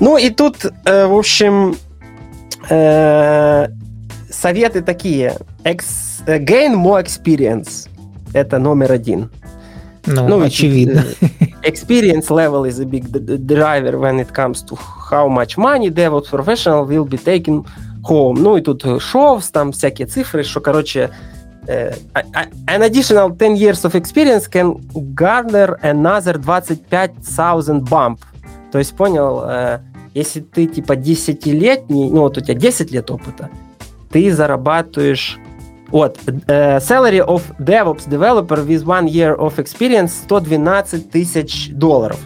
[0.00, 1.76] Ну, и тут, в общем,
[4.30, 5.36] советы такие.
[5.64, 7.88] Ex, э, gain more experience.
[8.32, 9.30] Это номер один.
[10.06, 11.04] Ну, ну очевидно.
[11.62, 13.06] Experience level is a big
[13.46, 14.78] driver when it comes to
[15.10, 17.64] how much money DevOps professional will be taking
[18.02, 18.40] home.
[18.40, 21.10] Ну и тут shows, там всякие цифры, что, короче,
[21.66, 21.94] uh,
[22.66, 24.80] an additional 10 years of experience can
[25.14, 28.20] garner another 25,000 bump.
[28.72, 29.80] То есть, понял, uh,
[30.14, 33.50] если ты типа десятилетний, ну вот у тебя 10 лет опыта,
[34.10, 35.38] ты зарабатываешь
[35.90, 42.18] вот, uh, salary of DevOps developer with one year of experience 112 тысяч долларов.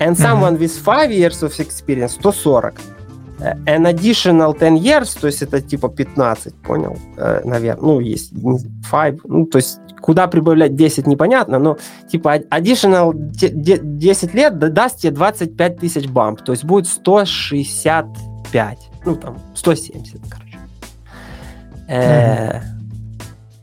[0.00, 0.62] And someone mm-hmm.
[0.62, 2.76] with five years of experience 140.
[3.40, 8.32] Uh, an additional 10 years, то есть это типа 15, понял, uh, наверное, ну, есть
[8.90, 11.76] 5, ну, то есть Куда прибавлять 10, непонятно, но
[12.08, 19.38] типа additional 10 лет даст тебе 25 тысяч бамп, то есть будет 165, ну там
[19.54, 20.58] 170, короче.
[21.88, 22.62] Mm-hmm.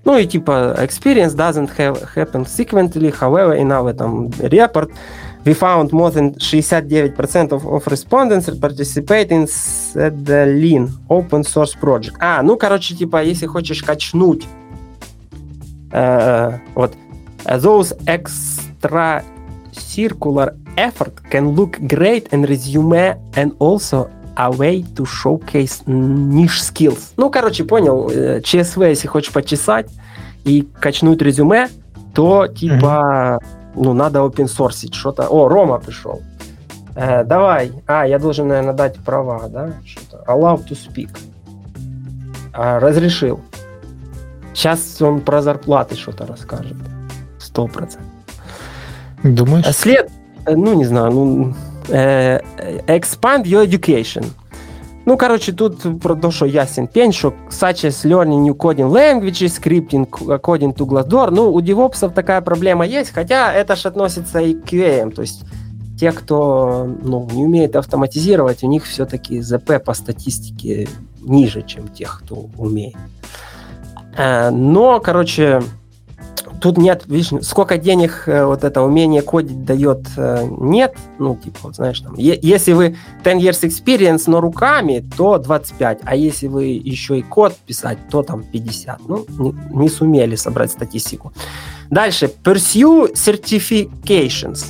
[0.06, 4.92] Ну и типа experience doesn't have happen sequentially, however, in our там report
[5.46, 12.16] we found more than 69% of, of respondents participate in the lean open source project.
[12.20, 14.48] А, ну короче, типа, если хочешь качнуть
[15.96, 16.94] uh, вот
[17.46, 19.24] those extra
[19.72, 27.14] circular effort can look great in resume and also a way to showcase niche skills.
[27.18, 29.90] Ну, короче, понял, ЧСВ, если хочешь почесать
[30.44, 31.70] и качнуть резюме,
[32.14, 33.72] то типа, mm-hmm.
[33.76, 35.28] ну, надо open source что-то.
[35.28, 36.22] О, Рома пришел.
[36.96, 37.72] Э, давай.
[37.88, 39.74] А, я должен, наверное, дать права, да?
[39.86, 40.24] Что-то.
[40.28, 41.10] Allow to speak.
[42.54, 43.42] А, разрешил.
[44.56, 46.78] Сейчас он про зарплаты что-то расскажет.
[47.40, 48.10] Сто процентов.
[49.22, 49.66] Думаешь?
[49.76, 50.10] След...
[50.48, 51.54] Ну, не знаю, ну...
[51.90, 52.40] Э,
[52.88, 54.26] expand your education.
[55.06, 59.60] Ну, короче, тут про то, что ясен пень, что such as learning new coding languages,
[59.62, 61.30] scripting according to Glassdoor.
[61.30, 65.12] Ну, у девопсов такая проблема есть, хотя это же относится и к QA.
[65.12, 65.44] То есть
[66.00, 70.88] те, кто ну, не умеет автоматизировать, у них все-таки ЗП по статистике
[71.22, 72.96] ниже, чем тех, кто умеет.
[74.18, 75.62] Э, но, короче,
[76.62, 80.96] тут нет, видишь, сколько денег э, вот это умение кодить дает, э, нет.
[81.20, 86.16] Ну, типа, вот, знаешь, там, если вы 10 years experience, но руками, то 25, а
[86.16, 89.00] если вы еще и код писать, то там 50.
[89.08, 91.34] Ну, не, не сумели собрать статистику.
[91.90, 94.66] Дальше, pursue certifications.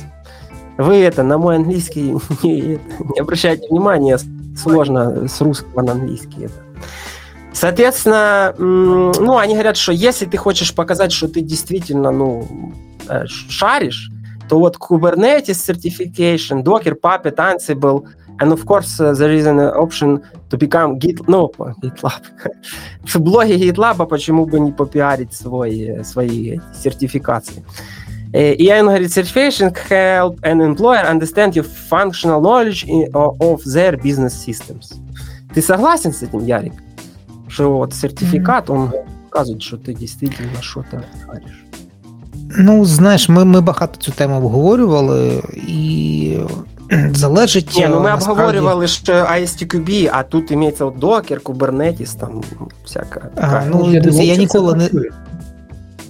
[0.76, 2.78] Вы это, на мой английский, не,
[3.14, 4.18] не обращайте внимания,
[4.56, 6.65] сложно с русского на английский это
[7.56, 12.46] Соответственно, ну, они говорят, что если ты хочешь показать, что ты действительно, ну,
[13.08, 14.10] э, шаришь,
[14.46, 18.04] то вот Kubernetes certification, Docker, Puppet, Ansible,
[18.40, 21.50] and of course uh, there is an option to become Git, ну,
[21.82, 22.22] GitLab.
[23.06, 27.64] В блоге GitLab почему бы не попиарить свой, свои сертификации.
[28.34, 34.94] И он говорит, certification help an employer understand your functional knowledge of their business systems.
[35.54, 36.74] Ты согласен с этим, Ярик?
[37.56, 38.72] Что вот сертификат, mm-hmm.
[38.72, 38.92] он
[39.30, 41.64] показывает, что ты действительно что-то говоришь.
[42.58, 46.38] Ну, знаєш, ми ми багато цю тему обговорювали, і
[47.14, 47.72] залежить.
[47.76, 48.30] Ні, ну Ми насправді...
[48.30, 52.42] обговорювали що ISTQB, а тут імеється от Docker, Kubernetes, там
[52.84, 53.28] всяка.
[53.36, 54.90] А, ну, друзі, я ніколи не.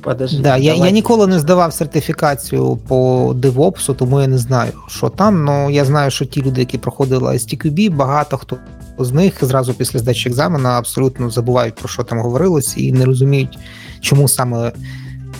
[0.03, 5.09] Подожди, да, я я ніколи не здавав сертифікацію по DevOps, тому я не знаю, що
[5.09, 5.45] там.
[5.45, 8.57] Ну я знаю, що ті люди, які проходили STQB, багато хто
[8.99, 13.59] з них зразу після здачі екзамена абсолютно забувають про що там говорилось, і не розуміють,
[14.01, 14.73] чому саме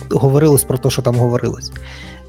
[0.09, 1.71] говорилось про те, що там говорилось.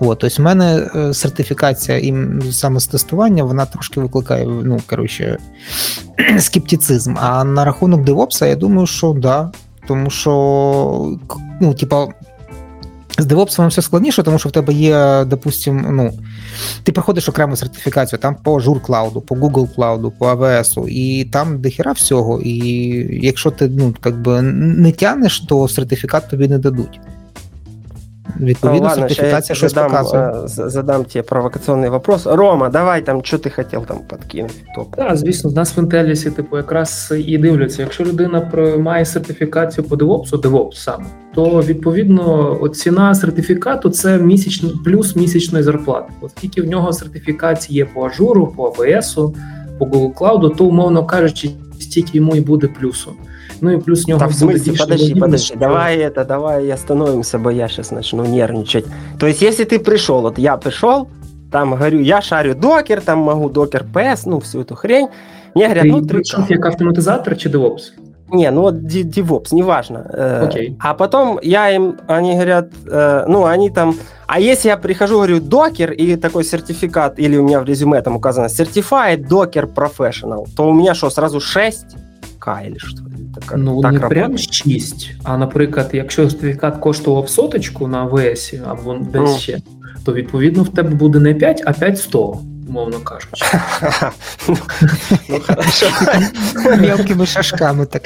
[0.01, 2.14] От, тобто в мене е, сертифікація і
[2.53, 5.38] саме з тестування, вона трошки викликає ну, коротше,
[6.38, 7.14] скептицизм.
[7.21, 9.51] А на рахунок DevOps, я думаю, що да.
[9.88, 11.19] Тому що,
[11.61, 12.09] ну, типа,
[13.18, 16.12] з DevOps все складніше, тому що в тебе є, допустим, ну,
[16.83, 21.61] ти проходиш окрему сертифікацію там по Azure Cloud, по Google Cloud, по AWS, і там
[21.61, 22.40] дохіра всього.
[22.40, 22.57] І
[23.22, 27.00] якщо ти ну, би, не тянеш, то сертифікат тобі не дадуть.
[28.41, 30.33] Відповідно, ладно, сертифікація щось задам, показує.
[30.47, 32.27] Задам тебе провокаційний вопрос.
[32.27, 34.55] Рома, давай там, що ти хотів там подкинути?
[34.77, 34.97] Топ.
[34.97, 39.85] Так, звісно, в нас в Intellias і, типу, якраз і дивляться, якщо людина має сертифікацію
[39.85, 46.12] по DevOps, DevOps саме, то відповідно ціна сертифікату це місячний плюс місячної зарплати.
[46.21, 49.35] Оскільки в нього сертифікації є по Azure у, по AWS,
[49.79, 53.14] по Google Cloud, то умовно кажучи, стільки йому і буде плюсом.
[53.61, 57.51] Ну и плюс у него так, в смысле, подожди, подожди, давай это, давай остановимся, бо
[57.51, 58.85] я сейчас начну нервничать.
[59.18, 61.09] То есть, если ты пришел, вот я пришел,
[61.51, 65.09] там говорю, я шарю докер, там могу докер PS, ну, всю эту хрень.
[65.55, 66.14] Мне говорят, ты ну, ты...
[66.14, 67.81] Пришел как автоматизатор чи DevOps?
[68.31, 70.07] Не, ну вот DevOps, неважно.
[70.12, 70.73] Okay.
[70.73, 73.94] Э, а потом я им, они говорят, э, ну, они там,
[74.27, 78.16] а если я прихожу, говорю, докер, и такой сертификат, или у меня в резюме там
[78.16, 81.97] указано Certified Docker Professional, то у меня что, сразу 6
[82.38, 83.08] К или что?
[83.38, 84.24] Така ну так не работає.
[84.24, 89.38] прям 6, А наприклад, якщо сертифікат коштував соточку на АВС або десь ну.
[89.38, 89.61] ще,
[90.05, 93.44] то відповідно в тебе буде не 5, а 5-100 умовно кажучи.
[95.29, 95.87] Ну, хорошо.
[96.81, 98.03] Мелкими шажками так.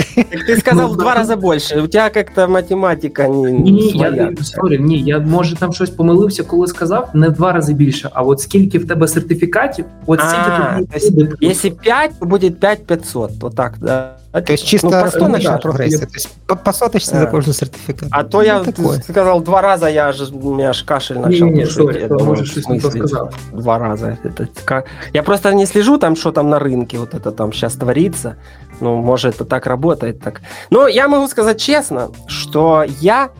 [0.46, 1.80] Ти сказав в два рази більше.
[1.80, 6.66] У тебе як-то математика не Ні, я сорі, ні, я може там щось помилився, коли
[6.66, 11.28] сказав, не в два рази більше, а от скільки в тебе сертифікатів, от скільки тобі
[11.40, 14.21] Якщо 5, то буде 5500, отак, да.
[14.32, 16.06] То есть чисто ну, рыночная прогрессия.
[16.06, 18.08] То есть по, по соточной за каждый сертификат.
[18.10, 21.46] А то я ну, сказал два раза, я же, у меня аж кашель начал.
[21.46, 23.30] Не, не, sorry, я думаю, может, что смысле, сказал.
[23.52, 24.18] Два раза.
[24.24, 24.86] Это, как...
[25.12, 28.36] Я просто не слежу там, что там на рынке, вот это там сейчас творится.
[28.80, 30.20] Ну, может, это так работает.
[30.20, 30.40] так.
[30.70, 33.30] Но я могу сказать честно, что я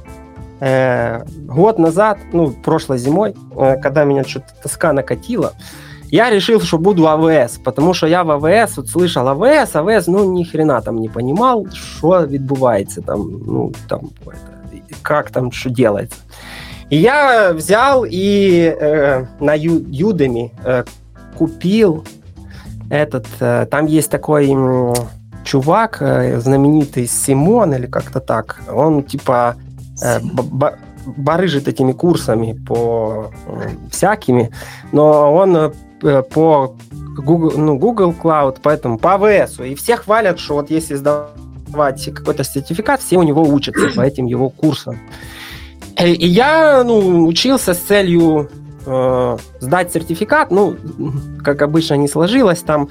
[0.61, 5.55] э, год назад, ну, прошлой зимой, э, когда меня что-то тоска накатила,
[6.13, 10.33] я решил, что буду AWS, потому что я в AWS вот слышал АВС, АВС, ну,
[10.33, 14.01] ни хрена там не понимал, что відбувається там, ну, там,
[15.03, 16.17] как там, что делается.
[16.91, 20.85] И я взял и э, на Udemy э,
[21.39, 22.05] купил
[22.91, 24.95] этот, э, там есть такой э,
[25.45, 29.55] чувак, э, знаменитый Симон или как-то так, он типа
[30.05, 30.21] э,
[31.07, 34.51] барыжит этими курсами по э, всякими,
[34.93, 35.73] но он
[36.03, 36.77] по
[37.17, 39.69] Google, ну, Google Cloud, поэтому по AWS.
[39.69, 44.27] И все хвалят, что вот если сдавать какой-то сертификат, все у него учатся по этим
[44.27, 44.99] его курсам.
[45.97, 48.51] Э, и я ну, учился с целью
[48.87, 50.77] э, сдать сертификат, ну,
[51.45, 52.89] как обычно не сложилось там,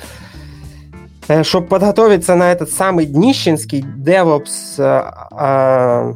[1.28, 6.14] э, чтобы подготовиться на этот самый днищенский DevOps э, э,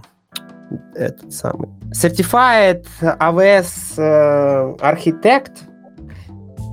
[0.95, 5.74] этот самый Certified AWS э, Architect– Э,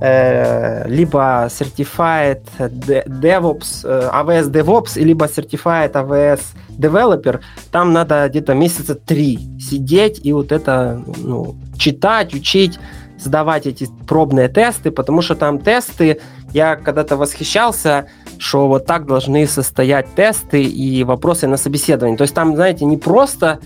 [0.03, 6.41] либо Certified DevOps, э, AWS DevOps, либо Certified AWS
[6.77, 7.39] Developer,
[7.71, 12.79] там надо где-то месяца три сидеть и вот это ну, читать, учить,
[13.17, 16.19] сдавать эти пробные тесты, потому что там тесты,
[16.51, 18.07] я когда-то восхищался,
[18.39, 22.17] что вот так должны состоять тесты и вопросы на собеседование.
[22.17, 23.59] То есть там, знаете, не просто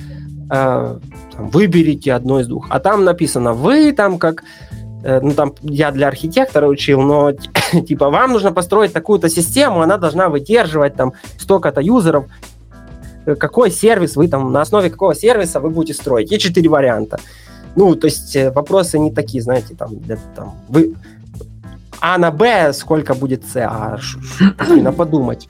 [0.52, 1.00] э,
[1.40, 4.67] выберите одно из двух, а там написано, вы там как Э,
[5.22, 7.32] ну там я для архитектора учил, но
[7.88, 12.26] типа вам нужно построить такую-то систему, она должна выдерживать там столько-то юзеров,
[13.26, 16.32] э, какой сервис вы там, на основе какого сервиса вы будете строить.
[16.32, 17.20] Есть четыре варианта.
[17.76, 20.96] Ну, то есть э, вопросы не такие, знаете, там, для, там вы
[22.02, 23.98] А на Б сколько будет С, а
[24.68, 25.48] надо подумать.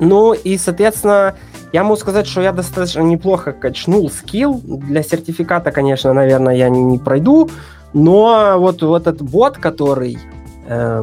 [0.00, 1.34] Ну, и, соответственно,
[1.72, 4.60] я могу сказать, что я достаточно неплохо качнул скилл.
[4.64, 7.50] Для сертификата, конечно, наверное, я не, не пройду,
[7.94, 10.18] но вот, вот этот бот, который
[10.66, 11.02] э,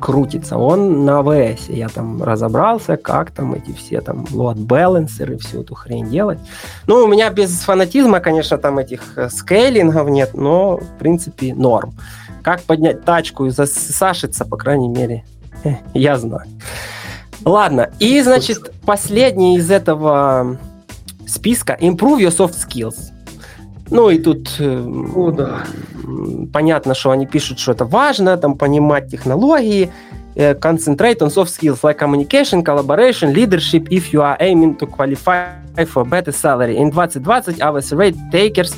[0.00, 0.56] крутится.
[0.56, 1.68] Он на АВС.
[1.68, 6.38] Я там разобрался, как там эти все там load balancer и всю эту хрень делать.
[6.86, 11.94] Ну, у меня без фанатизма, конечно, там этих э, скейлингов нет, но, в принципе, норм.
[12.42, 15.24] Как поднять тачку и засашиться, по крайней мере,
[15.94, 16.48] я знаю.
[17.44, 20.58] Ладно, и, значит, последний из этого
[21.26, 23.12] списка Improve your soft skills.
[23.90, 25.64] Ну и тут э, О, да.
[26.52, 29.90] понятно, что они пишут, что это важно, там понимать технологии,
[30.36, 35.48] э, concentrate on soft skills like communication, collaboration, leadership if you are aiming to qualify
[35.86, 36.76] for better salary.
[36.76, 38.76] In 2020, our survey takers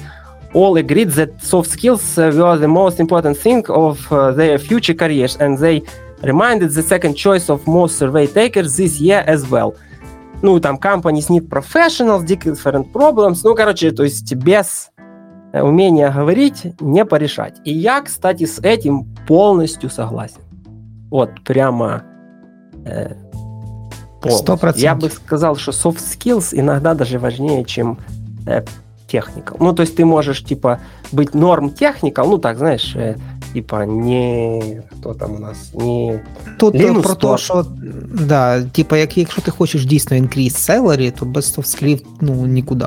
[0.54, 4.94] all agreed that soft skills uh, were the most important thing of uh, their future
[4.94, 5.82] careers, and they
[6.22, 9.74] reminded the second choice of most survey takers this year as well.
[10.42, 13.42] Ну, там, companies need professionals, different problems.
[13.44, 14.90] Ну, короче, то есть без
[15.60, 17.60] умения говорить не порешать.
[17.64, 20.40] И я, кстати, с этим полностью согласен.
[21.10, 22.04] Вот, прямо
[22.84, 23.14] э,
[24.22, 24.54] полностью.
[24.54, 24.78] 100%.
[24.78, 27.98] Я бы сказал, что soft skills иногда даже важнее, чем
[28.46, 28.64] э,
[29.12, 29.56] technical.
[29.60, 30.80] Ну, то есть ты можешь, типа,
[31.12, 33.16] быть норм technical, ну, так, знаешь, э,
[33.52, 34.82] типа, не...
[34.98, 35.74] Хто там у нас?
[35.74, 36.22] Не
[36.58, 37.66] Тут Linux про те, що,
[38.14, 42.86] да, типа, як, якщо ти хочеш дійсно increase salary, то без soft skills, ну, нікуди.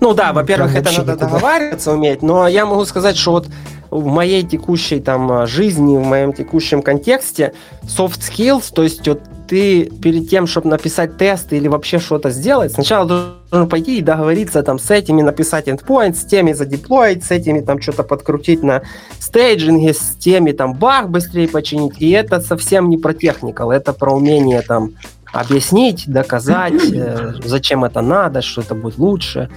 [0.00, 3.48] Ну да, во-первых, это надо договариваться уметь, но я могу сказать, что вот
[3.90, 9.86] в моей текущей там жизни, в моем текущем контексте soft skills, то есть вот ты
[9.86, 14.78] перед тем, чтобы написать тесты или вообще что-то сделать, сначала должен пойти и договориться там
[14.78, 18.82] с этими, написать endpoint, с теми задеплоить, с этими там что-то подкрутить на
[19.18, 21.94] стейджинге, с теми там баг быстрее починить.
[21.98, 24.92] И это совсем не про техникал, это про умение там
[25.32, 29.50] объяснить, доказать, э, зачем это надо, что это будет лучше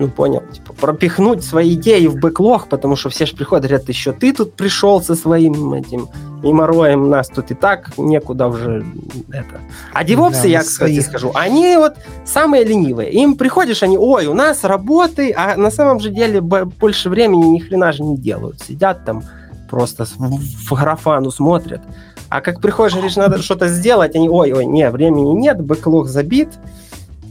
[0.00, 4.12] ну, понял, типа, пропихнуть свои идеи в бэклог, потому что все же приходят, говорят, еще
[4.12, 6.08] ты тут пришел со своим этим
[6.42, 8.82] геморроем, нас тут и так некуда уже
[9.30, 9.60] это.
[9.92, 11.06] А девопсы, да, я, кстати, своих.
[11.06, 13.10] скажу, они вот самые ленивые.
[13.10, 17.58] Им приходишь, они, ой, у нас работы, а на самом же деле больше времени ни
[17.58, 18.62] хрена же не делают.
[18.62, 19.22] Сидят там
[19.68, 21.82] просто в графану смотрят.
[22.30, 26.48] А как приходишь, говоришь, надо что-то сделать, они, ой, ой, не, времени нет, бэклог забит,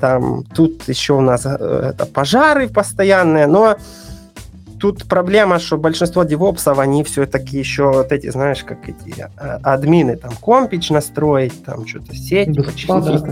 [0.00, 3.76] там, тут еще у нас э, это пожары постоянные, но
[4.80, 10.16] тут проблема, что большинство девопсов, они все-таки еще вот эти, знаешь, как эти а, админы,
[10.16, 13.24] там, компич настроить, там, что-то сеть починить.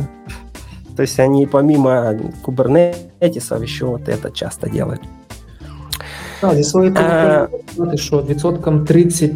[0.97, 5.01] То есть они помимо кубернетисов еще вот это часто делают.
[6.41, 9.31] Так, зі своєї сказати, що відсотком 30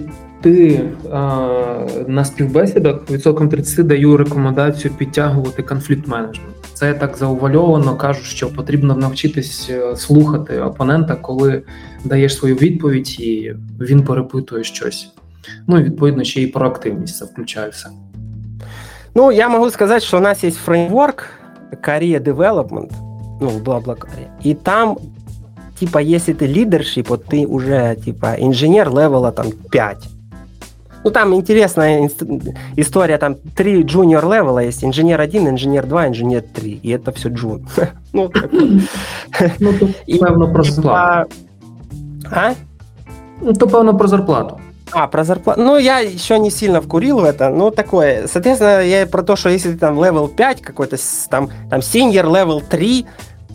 [1.12, 6.56] а, на співбесідах відсотком 30 даю рекомендацію підтягувати конфлікт менеджмент.
[6.74, 11.64] Це так заувальовано кажуть, що потрібно навчитись е, слухати опонента, коли
[12.06, 15.10] даєш свою відповідь, і він перепитує щось.
[15.68, 17.72] Ну і відповідно ще і проактивність це включає.
[19.16, 21.26] Ну, я могу сказать, что у нас есть фреймворк
[21.84, 22.92] Career Development,
[23.42, 23.62] ну,
[24.46, 24.98] и там,
[25.80, 30.08] типа, если ты leadership, вот ты уже, типа, инженер level а там 5,
[31.04, 32.10] ну, там интересная
[32.76, 37.12] история, там три junior level а есть, инженер 1, инженер 2, инженер 3, и это
[37.12, 37.68] все джун.
[38.14, 38.30] Ну,
[39.60, 41.32] ну певно, про зарплату.
[42.30, 42.54] А?
[43.40, 44.60] Ну, то, певно, про зарплату.
[44.92, 45.62] А, про зарплату.
[45.62, 48.28] Ну, я еще не сильно вкурил в это, ну, такое.
[48.28, 50.98] Соответственно, я про то, что если ты там level 5 какой-то,
[51.30, 53.06] там, там senior level 3,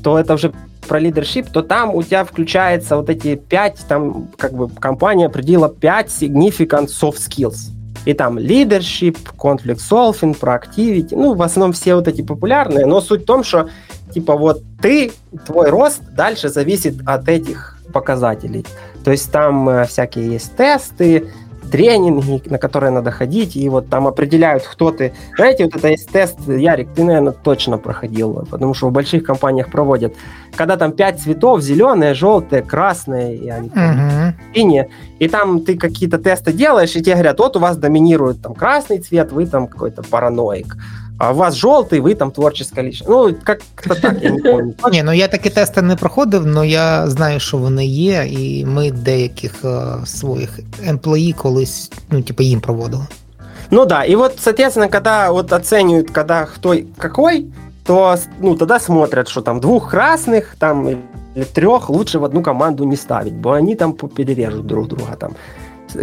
[0.03, 0.53] то это уже
[0.87, 5.68] про лидершип, то там у тебя включается вот эти пять, там как бы компания определила
[5.68, 7.70] пять significant soft skills.
[8.05, 13.22] И там leadership, conflict solving, proactivity, ну, в основном все вот эти популярные, но суть
[13.22, 13.68] в том, что
[14.14, 15.12] типа вот ты,
[15.45, 18.64] твой рост дальше зависит от этих показателей.
[19.05, 21.30] То есть там э, всякие есть тесты,
[21.71, 25.12] тренинги, на которые надо ходить, и вот там определяют, кто ты.
[25.37, 29.71] Знаете, вот это есть тест, Ярик, ты, наверное, точно проходил, потому что в больших компаниях
[29.71, 30.14] проводят.
[30.55, 34.33] Когда там пять цветов, зеленые, желтые, красные, и они uh-huh.
[34.55, 34.89] синие,
[35.19, 38.99] и там ты какие-то тесты делаешь, и тебе говорят, вот у вас доминирует там красный
[38.99, 40.77] цвет, вы там какой-то параноик
[41.18, 43.10] а у вас жовтий, ви там творческа лічність.
[43.10, 44.76] Ну, як-то так, я не пам'ятаю.
[44.91, 48.91] Ні, ну я такі тести не проходив, але я знаю, що вони є, і ми
[48.91, 53.06] деяких uh, своїх емплої колись, ну, типу, їм проводили.
[53.72, 57.45] Ну да, и вот, соответственно, когда вот оценивают, когда кто какой,
[57.86, 60.89] то ну, тогда смотрят, что там двух красных там,
[61.36, 65.16] или трех лучше в одну команду не ставить, бо они там перережут друг друга.
[65.16, 65.36] Там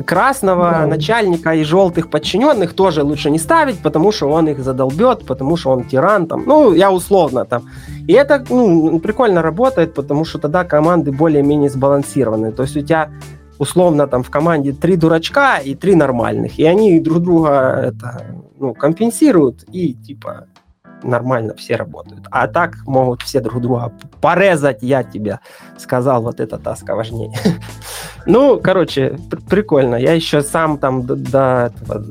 [0.01, 0.87] красного да.
[0.87, 5.71] начальника и желтых подчиненных тоже лучше не ставить, потому что он их задолбет, потому что
[5.71, 6.43] он тиран там.
[6.45, 7.63] Ну, я условно там.
[8.07, 12.51] И это ну, прикольно работает, потому что тогда команды более-менее сбалансированы.
[12.51, 13.09] То есть у тебя
[13.57, 17.49] условно там в команде три дурачка и три нормальных, и они друг друга
[17.87, 18.25] это,
[18.59, 20.47] ну, компенсируют, и типа
[21.03, 22.25] нормально все работают.
[22.31, 23.91] А так могут все друг друга
[24.21, 25.39] порезать, я тебе
[25.77, 27.33] сказал, вот эта таска важнее.
[28.25, 29.17] ну, короче,
[29.49, 29.95] прикольно.
[29.95, 32.05] Я еще сам там до, этого,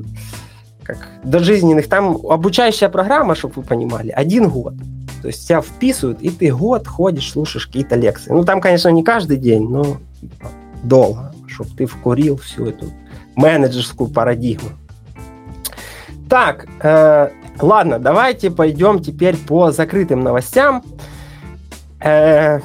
[0.83, 4.75] как, до жизненных, там обучающая программа, чтобы вы понимали, один год.
[5.23, 8.33] То есть тебя вписывают, и ты год ходишь, слушаешь какие-то лекции.
[8.33, 9.85] Ну, там, конечно, не каждый день, но
[10.21, 10.49] типа,
[10.83, 12.87] долго, чтобы ты вкурил всю эту
[13.37, 14.71] менеджерскую парадигму.
[16.29, 17.31] Так, э,
[17.61, 20.83] ладно, давайте пойдем теперь по закрытым новостям.
[22.01, 22.61] Э,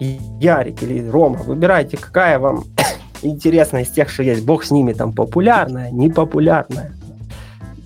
[0.00, 2.64] Ярик или Рома, выбирайте, какая вам
[3.22, 4.44] интересная из тех, что есть.
[4.44, 6.92] Бог с ними, там популярная, непопулярная.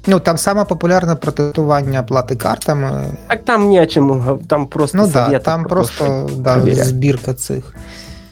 [0.06, 3.16] Ну, там саме популярне протестування оплати картами.
[3.28, 7.74] Так там не о чому, там просто Ну да, там просто да, збірка цих.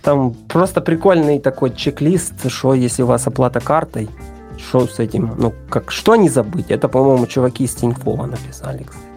[0.02, 4.08] Там просто прикольный такой чек-лист, что если у вас оплата картой,
[4.61, 6.71] что с этим, ну, как, что не забыть?
[6.71, 9.07] Это, по-моему, чуваки из Тинькова написали, кстати.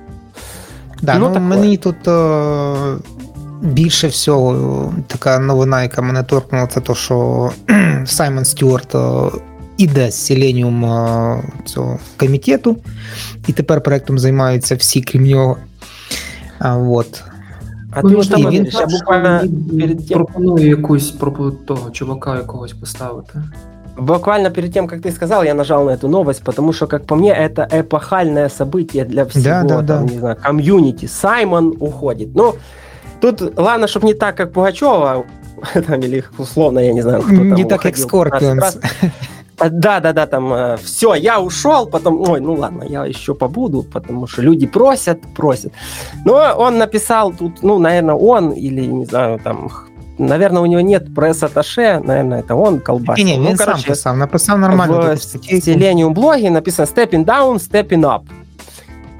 [1.02, 2.98] Да, ну, ну мені тут о,
[3.62, 7.50] більше всього така новина, яка мене торкнула, це то, що
[8.06, 8.96] Саймон Стюарт
[9.76, 10.82] іде з Селеніум
[11.64, 12.76] цього комітету,
[13.46, 15.56] і тепер проектом займаються всі, крім нього.
[16.58, 17.22] А, вот.
[17.92, 19.40] А ну, ти ж там він я буквально
[19.78, 20.18] перед тем...
[20.18, 23.42] пропоную якусь про того чувака якогось поставити.
[23.97, 27.15] Буквально перед тем, как ты сказал, я нажал на эту новость, потому что, как по
[27.15, 30.13] мне, это эпохальное событие для всего, да, да, там, да.
[30.13, 31.05] не знаю, комьюнити.
[31.05, 32.35] Саймон уходит.
[32.35, 32.55] Ну,
[33.21, 35.25] тут, ладно, чтобы не так, как Пугачева,
[35.87, 38.77] там, или условно, я не знаю, кто там Не так, как Скорпионс.
[39.57, 43.83] Да, да, да, там э, все, я ушел, потом, ой, ну ладно, я еще побуду,
[43.83, 45.71] потому что люди просят, просят.
[46.25, 49.69] Но он написал тут, ну, наверное, он или, не знаю, там,
[50.17, 53.25] наверное, у него нет пресс-атташе, наверное, это он колбасит.
[53.25, 55.15] Не, не, ну, короче, сам писал, написал нормально.
[55.15, 58.23] В Selenium блоге написано stepping down, stepping up.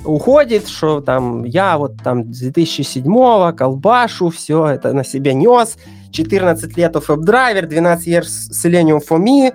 [0.04, 5.78] Уходит, что там я вот там с 2007-го колбашу, все это на себе нес.
[6.12, 9.52] 14 лет of WebDriver, 12 years Selenium for me,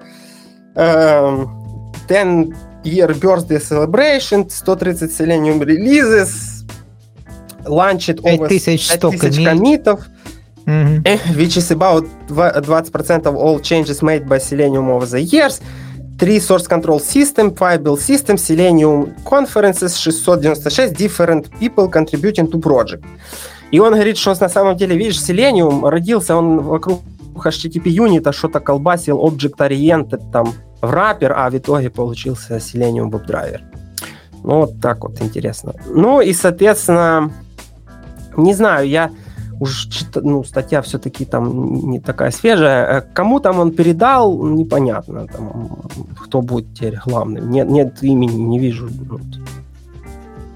[0.74, 6.64] 10 year birthday celebration, 130 Selenium releases,
[7.64, 10.00] over 5000 коммитов,
[10.66, 11.36] mm-hmm.
[11.36, 15.60] which is about 20% of all changes made by Selenium over the years.
[16.18, 23.04] Three source control system, five build system, Selenium conferences, 696 different people contributing to project.
[23.70, 27.00] И он говорит, что на самом деле, видишь, Selenium родился он вокруг
[27.34, 30.52] HTTP юнита что-то колбасил object-oriented там
[30.82, 33.60] в раппер, а в итоге получился Selenium WebDriver.
[34.42, 35.74] Ну, вот так вот интересно.
[35.86, 37.30] Ну, и, соответственно,
[38.36, 39.10] не знаю, я
[39.59, 42.99] уж ну, статья все-таки там не такая свежая.
[42.99, 45.77] Э, кому там он передал, непонятно, там,
[46.23, 47.49] кто будет теперь главным.
[47.49, 48.89] Нет, нет имени, не вижу.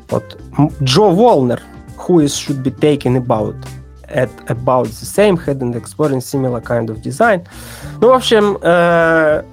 [0.09, 0.37] Вот.
[0.83, 1.61] Джо Волнер,
[1.97, 3.55] who is should be taken about
[4.07, 7.41] at about the same head and exploring similar kind of design.
[8.01, 9.43] Ну, в общем, э,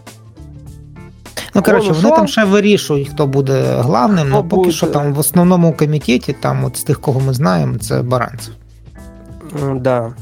[1.55, 4.72] Ну, коротше, вони там ще вирішують, хто буде главним, але поки буде...
[4.72, 8.55] що там в основному комітеті, там от з тих, кого ми знаємо, це Баранцев.
[9.74, 10.12] Да.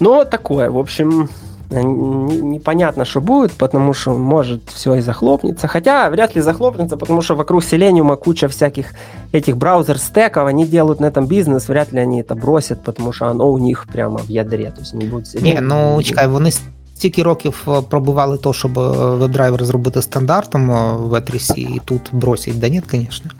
[0.00, 1.28] Ну, такое, в общем,
[1.70, 5.68] непонятно, что будет, потому что может все и захлопнется.
[5.68, 8.94] Хотя вряд ли захлопнется, потому что вокруг Селениума куча всяких
[9.32, 13.50] этих браузер-стеков, они делают на этом бизнес, вряд ли они это бросят, потому что оно
[13.50, 15.54] у них прямо в ядре, то есть не будет Selenium.
[15.54, 16.50] Не, ну, чекай, вони
[16.94, 22.60] стільки років пробували то, щоб веб-драйвер зробити стандартом в E3C, і тут бросять.
[22.60, 23.30] Да ні, звісно.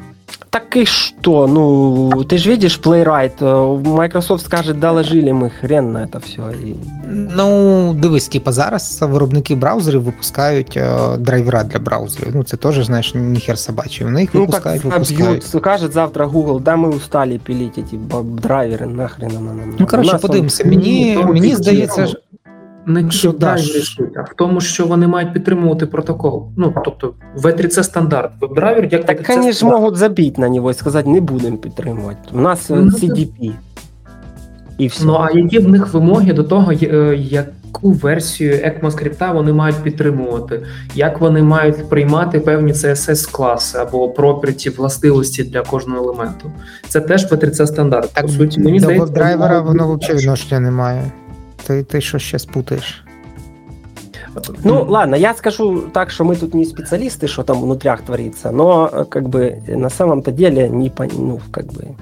[0.53, 1.47] Так и что?
[1.47, 3.41] Ну, ты же видишь Playwright.
[3.97, 6.43] Microsoft скажет, доложили мы хрен на это все.
[6.67, 6.75] І...
[7.37, 12.37] Ну, дивись, типа зараз виробники браузерів випускають е, драйвера для браузерів.
[12.37, 14.07] Ну, це теж, знаєш, ніхер собачий.
[14.07, 15.45] Вони їх ну, випускають, так, випускають.
[15.45, 19.75] Скажет завтра Google, да, ми устали пилить эти драйвери, нахрен нам.
[19.79, 20.65] Ну, коротше, подивимося.
[20.65, 22.09] Мені, мені здається,
[22.88, 23.36] не що
[24.16, 26.50] а в тому, що вони мають підтримувати протокол.
[26.58, 28.32] Ну тобто W3C стандарт.
[28.42, 32.20] Веб-драйвер, як так вони ж можуть забити на нього і сказати, не будемо підтримувати.
[32.34, 33.52] У нас ну, CDP.
[34.78, 35.06] І все.
[35.06, 40.62] Ну а які в них вимоги до того, е, яку версію ECMAScript вони мають підтримувати,
[40.96, 46.52] як вони мають приймати певні css класи або property властивості для кожного елементу?
[46.88, 48.14] Це теж в 3 це стандарт.
[48.14, 51.12] Так, По суті, мені здається, драйвера воно взагалі відношення немає.
[51.68, 53.04] Ты, ты что сейчас путаешь?
[54.64, 59.06] Ну, ладно, я скажу так, что мы тут не специалисты, что там внутрях творится, но
[59.10, 61.96] как бы на самом-то деле не ну, как бы...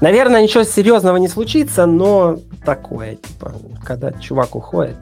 [0.00, 3.52] Наверное, ничего серьезного не случится, но такое, типа,
[3.84, 4.96] когда чувак уходит,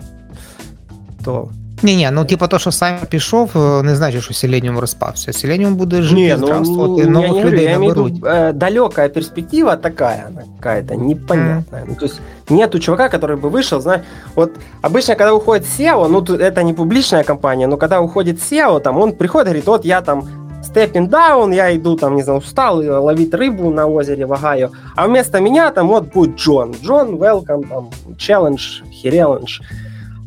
[1.24, 1.48] то
[1.83, 3.51] Ні, ні, ну типа то, що сам пішов,
[3.83, 5.33] не значить, що Селеніум розпався.
[5.33, 8.13] Селеніум буде жити, не, ну, здравствовать, новых я людей я наберуть.
[8.13, 11.83] Виду, э, далекая перспектива такая, какая-то непонятная.
[11.83, 11.85] Mm.
[11.87, 14.01] Ну, то есть нету чувака, который бы вышел, знаешь,
[14.35, 18.97] вот обычно, когда уходит SEO, ну, это не публичная компания, но когда уходит SEO, там,
[18.97, 20.27] он приходит и говорит, вот я там
[20.63, 25.39] stepping down, я иду там, не знаю, устал ловить рыбу на озере Вагаю, а вместо
[25.39, 26.75] меня там вот будет Джон.
[26.83, 29.61] Джон, welcome, там, challenge, хереллендж.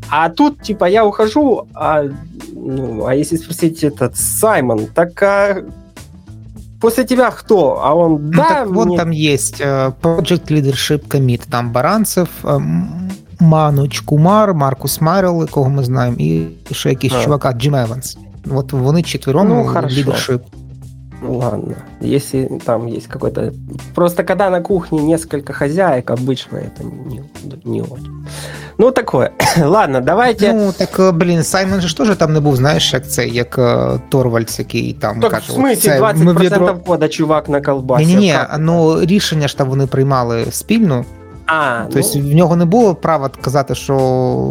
[0.10, 2.04] А тут, типа, я ухожу, а,
[2.54, 5.64] ну, а если спросить этот Саймон, так а,
[6.80, 7.82] после тебя кто?
[7.84, 12.62] А он, ну, да, так вон там есть uh, Project Leadership Commit, там Баранцев, uh,
[13.40, 17.24] Мануч Кумар, Маркус Марел, якого ми знаємо, і ще якийсь а.
[17.24, 18.18] чувака Джим Еванс.
[18.52, 20.42] От вони четвером ну, лидершип.
[21.23, 23.53] Ладно, если там есть какой-то...
[23.95, 27.23] Просто когда на кухне несколько хозяек, обычно это не,
[27.65, 28.27] не очень.
[28.79, 29.31] Ну, такое.
[29.57, 30.53] Ладно, давайте...
[30.53, 33.59] Ну, так, блін, Саймон же ж теж там не був, знаєш, як це, як
[34.09, 35.53] Торвальдс, який там так, каже...
[35.53, 36.75] в смислі, 20% відро...
[36.87, 38.07] кода чувак на колбасі.
[38.07, 41.05] Ні-ні, ну, рішення ж там вони приймали спільно,
[41.47, 42.31] а, Тобто ну...
[42.31, 43.97] в нього не було права казати, що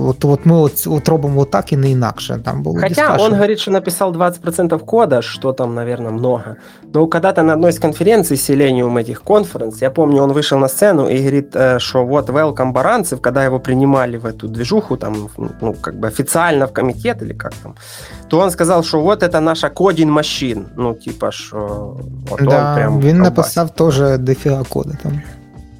[0.08, 2.40] от, от ми от, от робимо так і не інакше.
[2.44, 3.22] Там було Хотя дискашн.
[3.22, 6.56] он говорит, что написал 20% кода, что там, наверное, много.
[6.94, 11.08] Но когда-то на одной из конференций Selenium этих конференц, я помню, он вышел на сцену
[11.08, 15.30] и говорит, э, что вот welcome Баранцев, когда его принимали в эту движуху, там,
[15.62, 17.76] ну, как бы официально в комитет или как там,
[18.28, 20.66] то он сказал, что вот это наша кодинг машин.
[20.76, 21.98] Ну, типа, что
[22.30, 23.00] вот да, он прям...
[23.00, 25.22] Він написав тоже дофига кода там.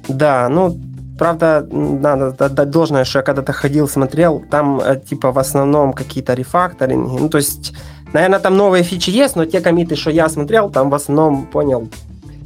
[0.08, 0.76] Да, ну,
[1.18, 6.34] Правда, надо дать должное, что я когда-то ходил, смотрел, там э, типа в основном какие-то
[6.34, 7.20] рефакторинги.
[7.20, 7.74] Ну, то есть,
[8.12, 11.88] наверное, там новые фичи есть, но те комиты, что я смотрел, там в основном, понял,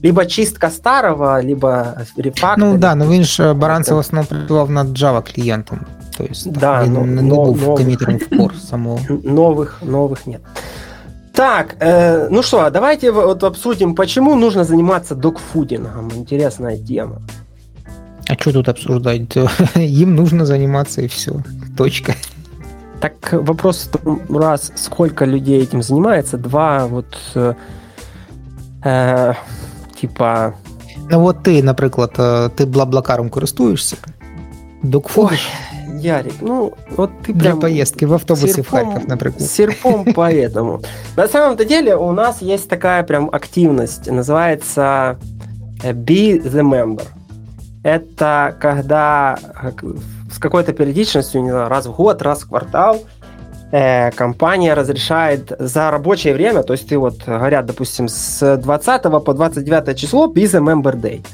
[0.03, 2.59] либо чистка старого, либо рефактор.
[2.59, 5.87] Ну да, но він ж Баранцев в основном працював над Java клиентом.
[6.17, 9.01] То есть да, він но, не но, був новых, комітером в core самого.
[9.25, 10.41] Новых, новых нет.
[11.33, 16.11] Так, э, ну что, давайте вот обсудим, почему нужно заниматься докфудингом.
[16.17, 17.21] Интересная тема.
[18.32, 19.36] А что тут обсуждать?
[19.76, 21.34] Им нужно заниматься и все.
[21.76, 22.16] Точка.
[23.02, 23.90] Так вопрос
[24.30, 27.54] раз, сколько людей этим занимается, два, вот э,
[28.86, 29.34] э,
[30.00, 30.54] типа.
[31.10, 33.98] Ну вот ти, наприклад, э, ти блаблакаром користуєшся?
[34.84, 35.50] Докфудиш?
[36.00, 39.42] Ярик, ну вот ты Для поездки в автобусе серпом, в Харьков, например.
[39.42, 40.82] Серпом поэтому.
[41.18, 45.18] На самом-то деле у нас есть такая прям активность, называется
[45.84, 47.08] э, Be the Member
[47.84, 49.38] это когда
[50.32, 53.02] с какой-то периодичностью, не знаю, раз в год, раз в квартал
[53.72, 59.34] э, компания разрешает за рабочее время, то есть ты вот, говорят, допустим, с 20 по
[59.34, 61.26] 29 число без Member Day.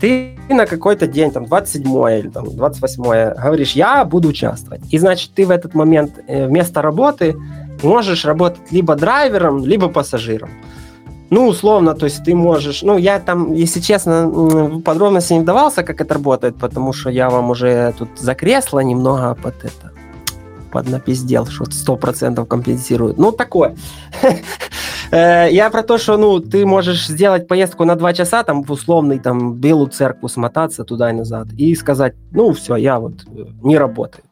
[0.00, 1.82] Ты на какой-то день, там, 27
[2.18, 3.02] или там, 28
[3.42, 4.82] говоришь, я буду участвовать.
[4.90, 7.36] И значит, ты в этот момент э, вместо работы
[7.82, 10.50] можешь работать либо драйвером, либо пассажиром.
[11.34, 12.82] Ну, условно, то есть ты можешь...
[12.82, 17.50] Ну, я там, если честно, подробности не вдавался, как это работает, потому что я вам
[17.50, 19.90] уже тут за кресло немного под это
[20.70, 23.18] поднапиздел, что сто процентов компенсирует.
[23.18, 23.74] Ну, такое.
[25.10, 28.72] Э, я про то, что, ну, ты можешь сделать поездку на два часа, там, в
[28.72, 33.44] условный, там, Белую церкву смотаться туда и назад, и сказать, ну, все, я вот э,
[33.62, 34.24] не работаю.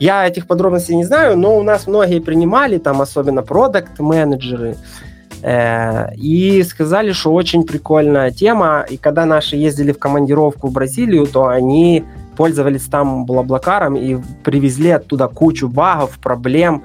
[0.00, 4.76] Я этих подробностей не знаю, но у нас многие принимали, там, особенно продукт-менеджеры,
[5.42, 8.84] и сказали, что очень прикольная тема.
[8.88, 12.04] И когда наши ездили в командировку в Бразилию, то они
[12.36, 16.84] пользовались там блаблакаром и привезли оттуда кучу багов, проблем,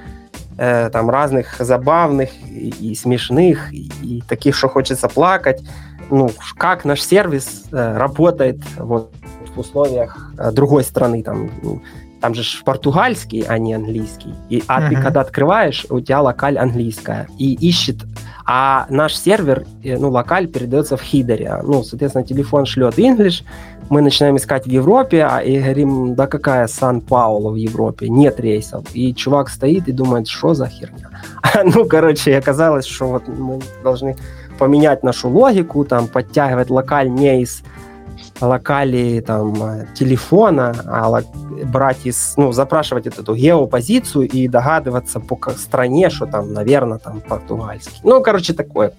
[0.58, 5.62] э, там разных забавных и, и смешных, и, и таких, что хочется плакать.
[6.10, 9.12] Ну, как наш сервис э, работает вот
[9.56, 11.82] в условиях другой страны, там, ну,
[12.22, 14.34] там же португальский, а не английский.
[14.50, 14.90] И, а uh-huh.
[14.90, 17.98] ты когда открываешь, у тебя локаль английская и ищет
[18.46, 21.60] а наш сервер, э, ну, локаль передается в хидере.
[21.64, 23.44] Ну, соответственно, телефон шлет English,
[23.90, 28.86] мы начинаем искать в Европе, а и говорим, да какая Сан-Пауло в Европе, нет рейсов.
[28.94, 31.10] И чувак стоит и думает, что за херня.
[31.64, 34.16] ну, короче, оказалось, что вот мы должны
[34.58, 37.64] поменять нашу логику, там, подтягивать локаль не из
[38.41, 39.55] локали там
[39.95, 41.23] телефона, а
[41.65, 48.01] брать из, ну, запрашивать эту геопозицию и догадываться по стране, что там, наверное, там португальский.
[48.05, 48.93] Ну, короче, такое.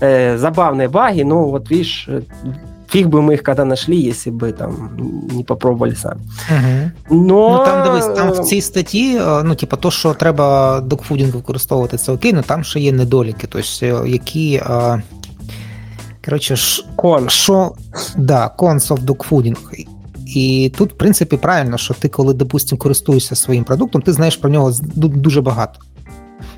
[0.00, 2.22] Э, забавные баги, ну, вот видишь, э,
[2.88, 4.96] фиг бы мы их когда нашли, если бы там
[5.32, 6.20] не попробовали сами.
[6.50, 7.16] Угу.
[7.24, 7.58] Но...
[7.58, 12.12] Ну, там дивись, там в цій статті, ну, типу, то, що треба докфудінг використовувати, це
[12.12, 14.62] окей, але там ще є недоліки, тобто, які
[16.25, 16.83] Коротше, ш...
[16.95, 17.29] Кон.
[17.29, 17.71] Шо...
[18.17, 19.85] Да, Cons of Dogfooding.
[20.35, 24.49] І тут, в принципі, правильно, що ти, коли, допустимо, користуєшся своїм продуктом, ти знаєш про
[24.49, 25.79] нього дуже багато.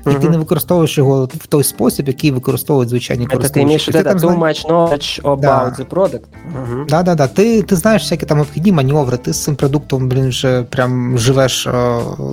[0.06, 0.20] І uh-huh.
[0.20, 3.92] ти не використовуєш його в той спосіб, який використовують звичайні користувачі.
[3.92, 5.76] Ти маєш too much knowledge about да.
[5.78, 6.20] the product.
[6.20, 6.86] Uh-huh.
[6.88, 7.26] Да, да, да.
[7.26, 11.68] Ти ти знаєш всякі там обхідні маневри, ти з цим продуктом, блін, вже прям живеш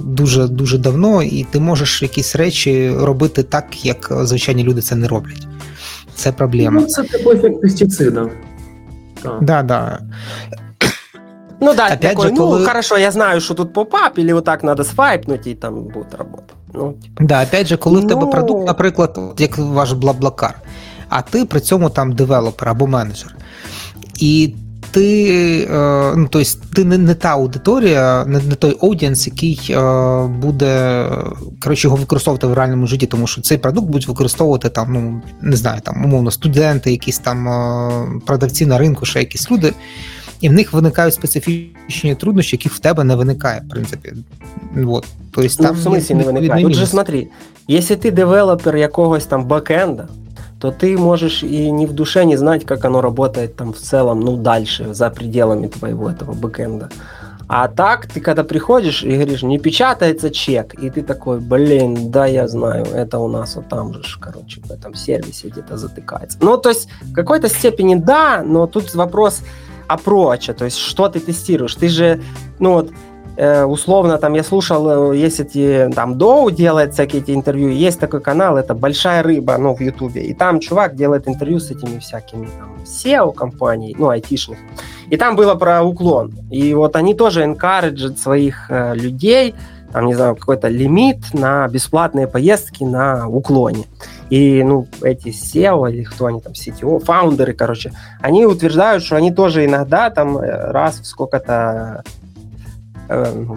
[0.04, 5.08] дуже дуже давно, і ти можеш якісь речі робити так, як звичайні люди це не
[5.08, 5.48] роблять.
[6.22, 6.82] Це проблема.
[6.82, 8.30] Ну, Це типу ефект пестицида.
[9.42, 10.00] Да, да.
[11.62, 12.66] Ну да, Опять такой, же, ну коли...
[12.66, 16.54] хорошо, я знаю, що тут попап, или вот так надо свайпнуть, і там буде робота.
[16.74, 17.26] Ну, типу.
[17.26, 18.06] Да, опять же, коли ну...
[18.06, 18.32] в тебе ну.
[18.32, 20.56] продукт, наприклад, як ваш Блаблакар,
[21.10, 23.36] а ти при цьому там девелопер або менеджер.
[24.20, 24.54] І
[24.91, 30.27] ти е, ну, тобто, ти не, не та аудиторія, не, не той аудієнс, який е,
[30.27, 31.07] буде
[31.61, 35.57] коротше, його використовувати в реальному житті, тому що цей продукт будуть використовувати там, ну не
[35.57, 39.73] знаю, там умовно студенти, якісь там е, продавці на ринку, ще якісь люди
[40.41, 44.13] і в них виникають специфічні труднощі, яких в тебе не виникає, в принципі.
[44.75, 45.05] Вот.
[45.31, 46.65] То есть, ну, там в смысле не виникає?
[46.65, 47.29] Тут же смотри,
[47.71, 50.09] если ты девелопер якогось там бэкенда,
[50.62, 54.20] то ты можешь и не в душе не знать, как оно работает там в целом,
[54.20, 56.90] ну, дальше, за пределами твоего этого бэкенда.
[57.48, 62.28] А так, ты когда приходишь и говоришь, не печатается чек, и ты такой, блин, да,
[62.28, 66.38] я знаю, это у нас вот там же, короче, в этом сервисе где-то затыкается.
[66.42, 69.42] Ну, то есть, в какой-то степени да, но тут вопрос,
[69.90, 71.76] approach, то есть что ты тестируешь.
[71.76, 72.22] Ты же,
[72.60, 72.92] ну вот,
[73.66, 78.22] условно, там я слушал, э, есть эти, там, Доу делает всякие эти интервью, есть такой
[78.22, 82.48] канал, это «Большая рыба», ну, в Ютубе, и там чувак делает интервью с этими всякими,
[82.60, 84.60] там, SEO-компаний, ну, айтишных,
[85.10, 89.56] и там было про уклон, и вот они тоже encourage своих э, людей,
[89.92, 93.86] там, не знаю, какой-то лимит на бесплатные поездки на уклоне.
[94.30, 99.32] И, ну, эти SEO или кто они там, CTO, фаундеры, короче, они утверждают, что они
[99.34, 102.21] тоже иногда там э, раз в сколько-то э,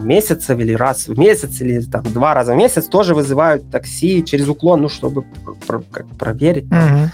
[0.04, 4.48] месяцев или раз в месяц или там два раза в месяц тоже вызывают такси через
[4.48, 5.24] уклон, ну, чтобы
[5.66, 6.64] про- как проверить.
[6.64, 7.08] Mm-hmm.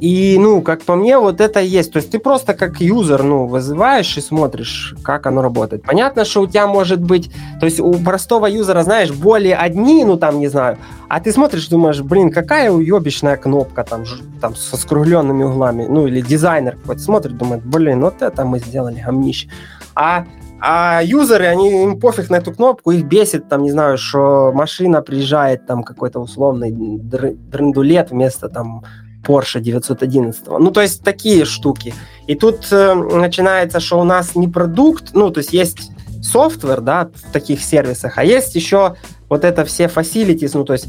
[0.00, 1.92] И, ну, как по мне, вот это есть.
[1.92, 5.82] То есть ты просто как юзер, ну, вызываешь и смотришь, как оно работает.
[5.82, 7.30] Понятно, что у тебя может быть...
[7.60, 11.68] То есть у простого юзера, знаешь, более одни, ну, там, не знаю, а ты смотришь,
[11.68, 14.04] думаешь, блин, какая уебищная кнопка там,
[14.40, 15.86] там со скругленными углами.
[15.88, 19.48] Ну, или дизайнер какой-то смотрит, думает, блин, вот это мы сделали гомнище.
[19.94, 20.26] А
[20.60, 25.02] а юзеры, они, им пофиг на эту кнопку, их бесит, там, не знаю, что машина
[25.02, 28.82] приезжает, там, какой-то условный дрендулет вместо, там,
[29.26, 30.46] Porsche 911.
[30.46, 31.94] Ну, то есть такие штуки.
[32.26, 35.90] И тут э, начинается, что у нас не продукт, ну, то есть есть
[36.22, 38.96] софтвер, да, в таких сервисах, а есть еще
[39.28, 40.86] вот это все facilities, ну, то есть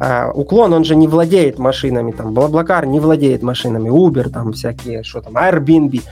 [0.00, 5.02] э, уклон, он же не владеет машинами, там, Блаблакар не владеет машинами, Uber, там, всякие,
[5.02, 6.02] что там, Airbnb,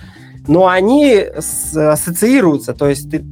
[0.47, 3.25] но они ассоциируются, то есть ты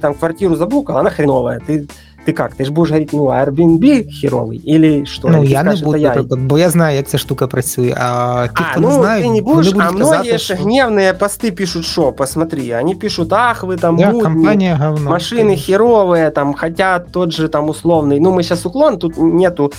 [0.00, 1.88] там квартиру забукал, она хреновая, ты
[2.26, 2.54] ти як?
[2.54, 5.28] Ти ж будеш говорити, ну, Airbnb херовий, или що?
[5.28, 6.24] Ну, я скажеш, не буду, я...
[6.36, 9.42] бо я знаю, як ця штука працює, а ті, а, хто ну, не ти не
[9.42, 10.54] будеш, а многие що...
[10.54, 16.30] гневные посты пишут, что, посмотри, они пишут, ах, вы там да, компания говно, машины херовые,
[16.30, 19.72] там, хотя тот же там условный, ну, мы сейчас уклон, тут нету,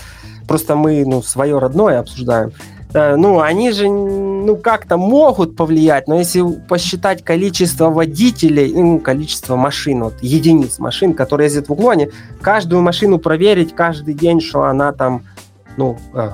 [0.47, 2.51] просто мы, ну, свое родное обсуждаем,
[2.93, 10.03] ну, они же, ну, как-то могут повлиять, но если посчитать количество водителей, ну, количество машин,
[10.03, 12.11] вот, единиц машин, которые ездят в уклоне,
[12.41, 15.23] каждую машину проверить каждый день, что она там,
[15.75, 16.29] ну, э,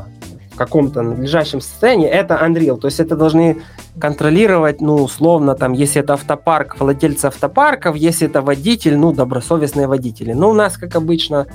[0.53, 2.77] в каком-то надлежащем состоянии, это Unreal.
[2.77, 3.57] То есть это должны
[3.99, 10.33] контролировать, ну, условно, там, если это автопарк, владельцы автопарков, если это водитель, ну, добросовестные водители.
[10.33, 11.47] Но у нас, как обычно,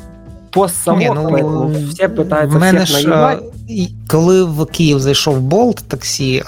[0.51, 3.39] постсамок, ну, всі питаються мене всіх ж,
[4.07, 6.43] Коли в Київ зайшов болт таксі,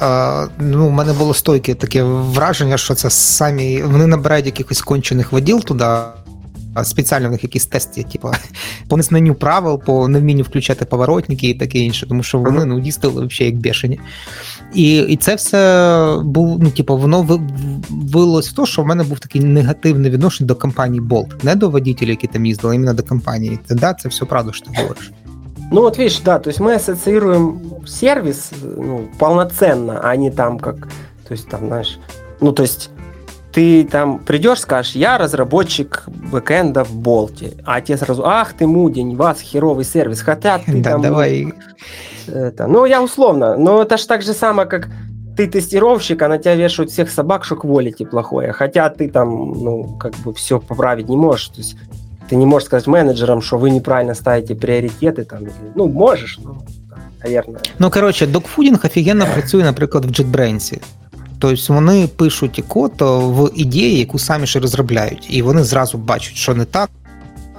[0.59, 5.61] ну, у мене було стойке таке враження, що це самі вони набирають якихось кончених воділ
[5.61, 5.87] туди.
[6.83, 8.31] Спеціально в них якісь тести, типу,
[8.89, 13.27] по незнанню правил, по невмінню включати поворотники і таке інше, тому що вони ну, їздили
[13.27, 14.01] взагалі як бешені.
[14.75, 17.41] І і це все був, ну, типу, воно
[17.91, 21.45] вилилось в те, що в мене був такий негативний відношення до компанії Bolt.
[21.45, 23.59] Не до водителів, які там їздили, а іменно до компанії.
[23.67, 25.13] Це да, це все правда, що ти говориш.
[25.73, 30.89] Ну вот видишь, да, то есть мы ассоциируем сервис ну, полноценно, а не там как,
[31.29, 31.99] то есть там, знаешь,
[32.41, 32.91] ну то есть
[33.53, 39.17] ты там придешь, скажешь, я разработчик бэкэнда в Болте, а тебе сразу, ах ты мудень,
[39.17, 41.03] вас херовый сервис, хотят ты да, там...
[41.03, 41.53] давай.
[42.27, 44.89] Это, ну, я условно, но это же так же самое, как
[45.37, 49.97] ты тестировщик, а на тебя вешают всех собак, что quality плохое, хотя ты там, ну,
[49.99, 51.77] как бы все поправить не можешь, то есть
[52.29, 56.63] ты не можешь сказать менеджерам, что вы неправильно ставите приоритеты, там, ну, можешь, ну,
[57.23, 57.61] наверное.
[57.79, 60.81] Ну, короче, докфудинг офігенно працює, наприклад, в JetBrains.
[61.41, 66.55] Тобто вони пишуть код в ідеї, яку самі ж розробляють, і вони зразу бачать, що
[66.55, 66.91] не так.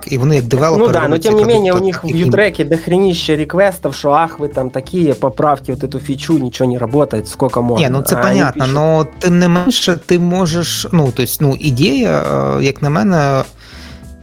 [0.07, 0.87] І вони як девелопери...
[0.87, 4.47] Ну да, но тем не менее у них в Ютреке дохренище реквестов, что ах, вы
[4.47, 7.87] там такие, поправьте вот эту фичу, ничего не работает, сколько можно.
[7.87, 12.23] Ні, ну це а понятно, але тим не менше ти можеш, ну, тобто, ну, ідея,
[12.61, 13.43] як на мене,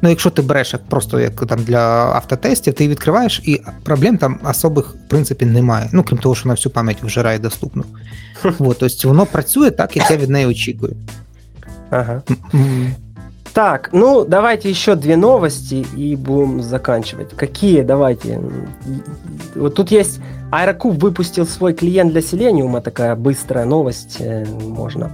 [0.01, 1.79] Ну, якщо ти береш як просто як там для
[2.15, 5.89] автотестів, ти відкриваєш, і проблем там особих в принципі немає.
[5.91, 7.83] Ну, крім того, що на всю пам'ять вжирає доступну.
[8.57, 10.95] Вот, тобто воно працює так, як я від неї очікую.
[11.89, 12.21] Ага.
[13.53, 17.33] Так, ну давайте еще две новости и будем заканчивать.
[17.35, 17.83] Какие?
[17.83, 18.39] Давайте.
[19.55, 20.19] Вот тут есть
[20.51, 25.11] Aerocube выпустил свой клиент для Selenium, такая быстрая новость, э, можно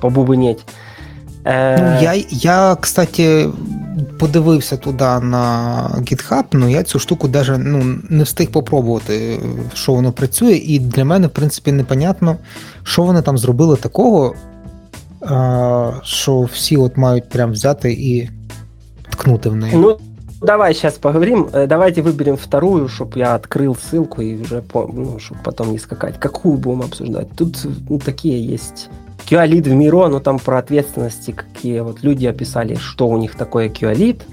[0.00, 0.60] побубынеть.
[1.44, 3.50] Ну, Я, я, кстати,
[4.22, 9.40] подивився туди на GitHub, але я цю штуку даже ну, не встиг попробувати,
[9.74, 12.36] що воно працює, і для мене, в принципі, непонятно,
[12.82, 14.34] що вони там зробили такого,
[16.02, 18.30] що всі от мають прям взяти і
[19.10, 19.76] ткнути в неї.
[19.76, 19.98] Ну,
[20.40, 21.48] давай сейчас поговорим.
[21.52, 25.78] Э, давайте выберем вторую, чтобы я открыл ссылку и уже, по, ну, чтобы потом не
[25.78, 26.18] скакать.
[26.18, 27.28] Какую будем обсуждать?
[27.36, 28.88] Тут ну, такие есть
[29.27, 33.69] QA-лид в Миро, ну там про ответственности, какие вот люди описали, что у них такое
[33.69, 34.23] QA-лид.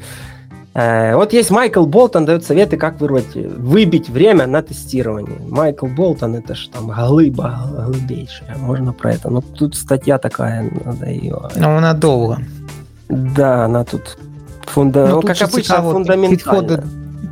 [0.74, 5.38] Э, вот есть Майкл Болтон, дает советы, как вырвать, выбить время на тестирование.
[5.48, 9.30] Майкл Болтон, это же там глыба глыбейшая, можно про это.
[9.30, 11.40] Но тут статья такая, надо ее...
[11.56, 12.38] Но она долго.
[13.08, 14.16] Да, она тут,
[14.62, 15.08] фунда...
[15.08, 16.84] ну, тут как обычно, фундаментально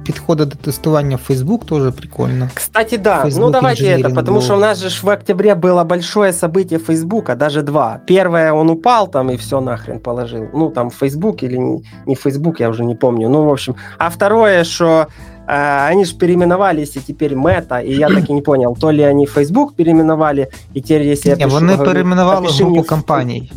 [0.09, 2.48] підходи до тестування в Facebook тоже прикольно.
[2.54, 3.24] Кстати, да.
[3.24, 7.34] Facebook ну, давайте это, потому что у нас же в октябре было большое событие Фейсбука,
[7.36, 8.00] даже два.
[8.06, 10.48] Первое, он упал там и все нахрен положил.
[10.54, 13.28] Ну, там Facebook или не, не Facebook, я уже не помню.
[13.28, 13.74] Ну, в общем.
[13.98, 15.06] А второе, что
[15.46, 19.02] э, они же переименовались, и теперь Мета, и я так и не понял, то ли
[19.02, 21.48] они Facebook переименовали, и теперь, если я пишу...
[21.50, 23.52] Вони переименовали групу компаний.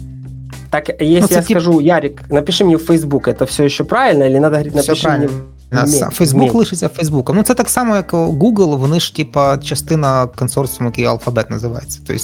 [0.72, 4.40] Так, если ну, я скажу, Ярик, напиши мне в Facebook, это все еще правильно, или
[4.40, 5.30] надо говорить, напиши мне
[6.12, 7.36] Фейсбук лишиться Фейсбуком.
[7.36, 12.00] Ну це так само, як Google, вони ж типа частина консорціуму, який алфабет називається.
[12.08, 12.24] Тобто,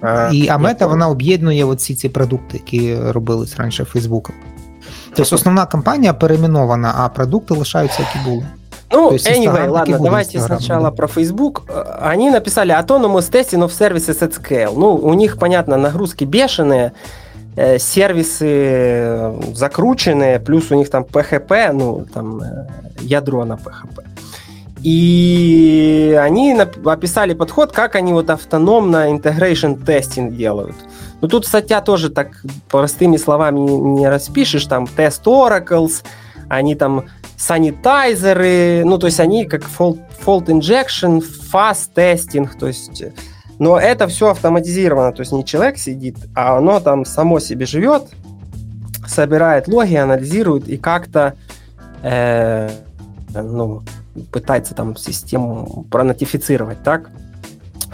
[0.00, 4.34] а, і а мета вона об'єднує оці ці продукти, які робились раніше Фейсбуком.
[5.14, 8.46] Тобто основна компанія перейменована, а продукти лишаються, які були.
[8.92, 10.96] Ну, То anyway, ладно, давайте Instagram, сначала да.
[10.96, 11.62] про Facebook.
[12.12, 14.74] Они написали Autonomous Testing of Services at Scale.
[14.76, 16.92] Ну, у них, понятно, нагрузки бешеные.
[17.54, 22.66] Э, сервисы э, закрученные, плюс у них там PHP, ну, там э,
[23.00, 24.06] ядро на PHP.
[24.82, 30.74] И они описали подход, как они вот автономно integration тестинг делают.
[31.20, 36.02] Ну, тут статья тоже так простыми словами не распишешь, там тест oracles,
[36.48, 37.04] они там
[37.36, 41.22] санитайзеры, ну, то есть они как fault, fault injection,
[41.52, 43.04] fast testing, то есть
[43.62, 48.02] но это все автоматизировано, то есть не человек сидит, а оно там само себе живет,
[49.06, 51.34] собирает логи, анализирует и как-то
[52.02, 52.68] э,
[53.32, 53.84] ну,
[54.32, 57.10] пытается там систему пронотифицировать, так?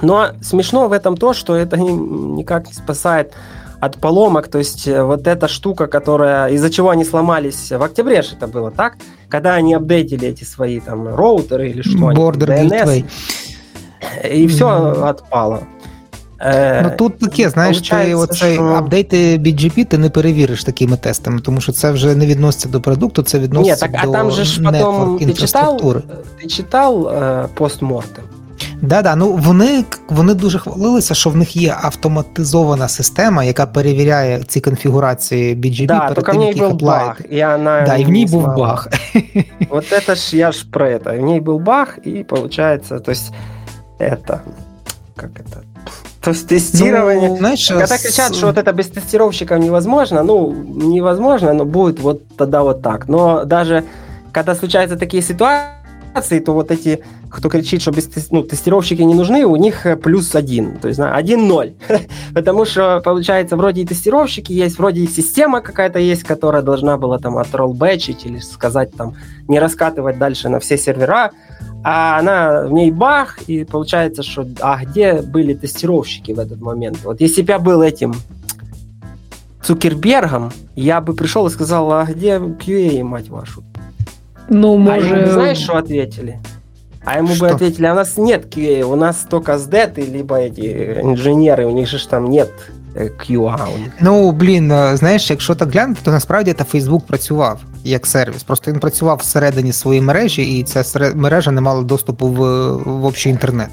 [0.01, 3.35] Но смешно в этом то, что это никак не спасает
[3.79, 8.23] от поломок, то есть э, вот эта штука, которая, из-за чего они сломались, в октябре
[8.23, 8.97] же это было, так?
[9.29, 13.05] Когда они апдейтили эти свои там роутеры или что, Border они, DNS,
[14.32, 14.66] і все
[15.10, 15.60] відпало.
[16.84, 18.64] Ну тут таке, знаєш, ти оцей що...
[18.64, 23.24] апдейти BGP ти не перевіриш такими тестами, тому що це вже не відноситься до продукту,
[23.24, 26.02] це відноситься Ні, так, до а там же ж потім ти читав,
[26.42, 28.24] ти читав е, постмортем?
[28.82, 34.44] Да, да, ну вони вони дуже хвалилися, що в них є автоматизована система, яка перевіряє
[34.48, 38.26] ці конфігурації BGP да, перед тим, як їх баг, і она да, і в ній
[38.26, 38.88] був баг.
[39.70, 41.18] Вот это ж я ж про это.
[41.18, 43.34] В ней был баг, и получается, то есть
[43.99, 44.43] Это,
[45.17, 45.63] как это,
[46.21, 47.29] то есть тестирование.
[47.31, 48.03] Ну, знаешь, Когда с...
[48.03, 53.09] кричат, что вот это без тестировщиков невозможно, ну, невозможно, но будет вот тогда вот так.
[53.09, 53.85] Но даже
[54.33, 55.78] когда случаются такие ситуации,
[56.21, 60.79] то вот эти, кто кричит, что без, ну, тестировщики не нужны, у них плюс один,
[60.79, 61.75] то есть один ноль.
[62.35, 67.19] Потому что, получается, вроде и тестировщики есть, вроде и система какая-то есть, которая должна была
[67.19, 69.15] там отроллбэчить или сказать там,
[69.49, 71.31] не раскатывать дальше на все сервера,
[71.85, 76.99] а она в ней бах, и получается, что а где были тестировщики в этот момент?
[77.05, 78.15] Вот если бы я был этим
[79.63, 83.63] Цукербергом, я бы пришел и сказал, а где QA, мать вашу?
[84.50, 85.12] Ну, может...
[85.12, 86.40] А ему, знаешь, что ответили?
[87.06, 87.46] А ему что?
[87.46, 91.72] бы ответили, а у нас нет QA, у нас только SDET, либо эти инженеры, у
[91.72, 92.52] них же там нет
[92.96, 93.58] QA.
[94.02, 98.44] Ну, блін, знаєш, якщо так глянути, то насправді це Facebook працював як сервіс.
[98.44, 102.38] Просто він працював всередині своєї мережі, і ця мережа не мала доступу в,
[102.84, 103.70] в общий інтернет.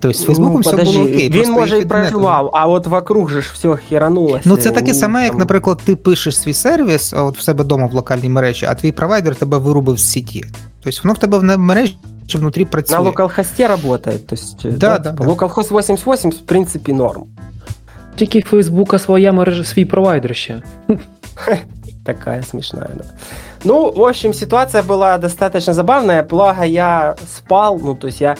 [0.00, 1.30] Тобто з Фейсбуком ну, все було окей.
[1.30, 4.42] Він може і працював, а от вокруг же ж все херанулося.
[4.44, 7.94] Ну це таке саме, як, наприклад, ти пишеш свій сервіс от в себе вдома в
[7.94, 10.44] локальній мережі, а твій провайдер тебе вирубив з сіті.
[10.84, 11.98] Тобто воно в тебе в мережі
[12.34, 12.96] внутрі працює.
[12.98, 14.26] На локалхосте работает.
[14.26, 15.24] То есть, да, да, да, да.
[15.24, 17.24] Локалхост 88, в принципі, норм.
[18.16, 20.62] Тільки Фейсбука своя мережа, свій провайдер ще.
[22.04, 23.04] Такая смешная, да.
[23.64, 26.22] Ну, в общем, ситуация была достаточно забавная.
[26.22, 28.36] Благо, я спал, ну, то есть я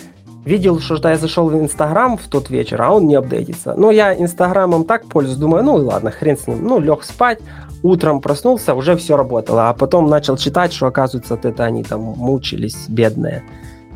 [0.47, 3.75] видел, что я зашел в Инстаграм в тот вечер, а он не апдейтится.
[3.77, 6.65] Но я Инстаграмом так пользуюсь, думаю, ну ладно, хрен с ним.
[6.67, 7.41] Ну, лег спать,
[7.83, 9.69] утром проснулся, уже все работало.
[9.69, 13.43] А потом начал читать, что, оказывается, вот это они там мучились, бедные,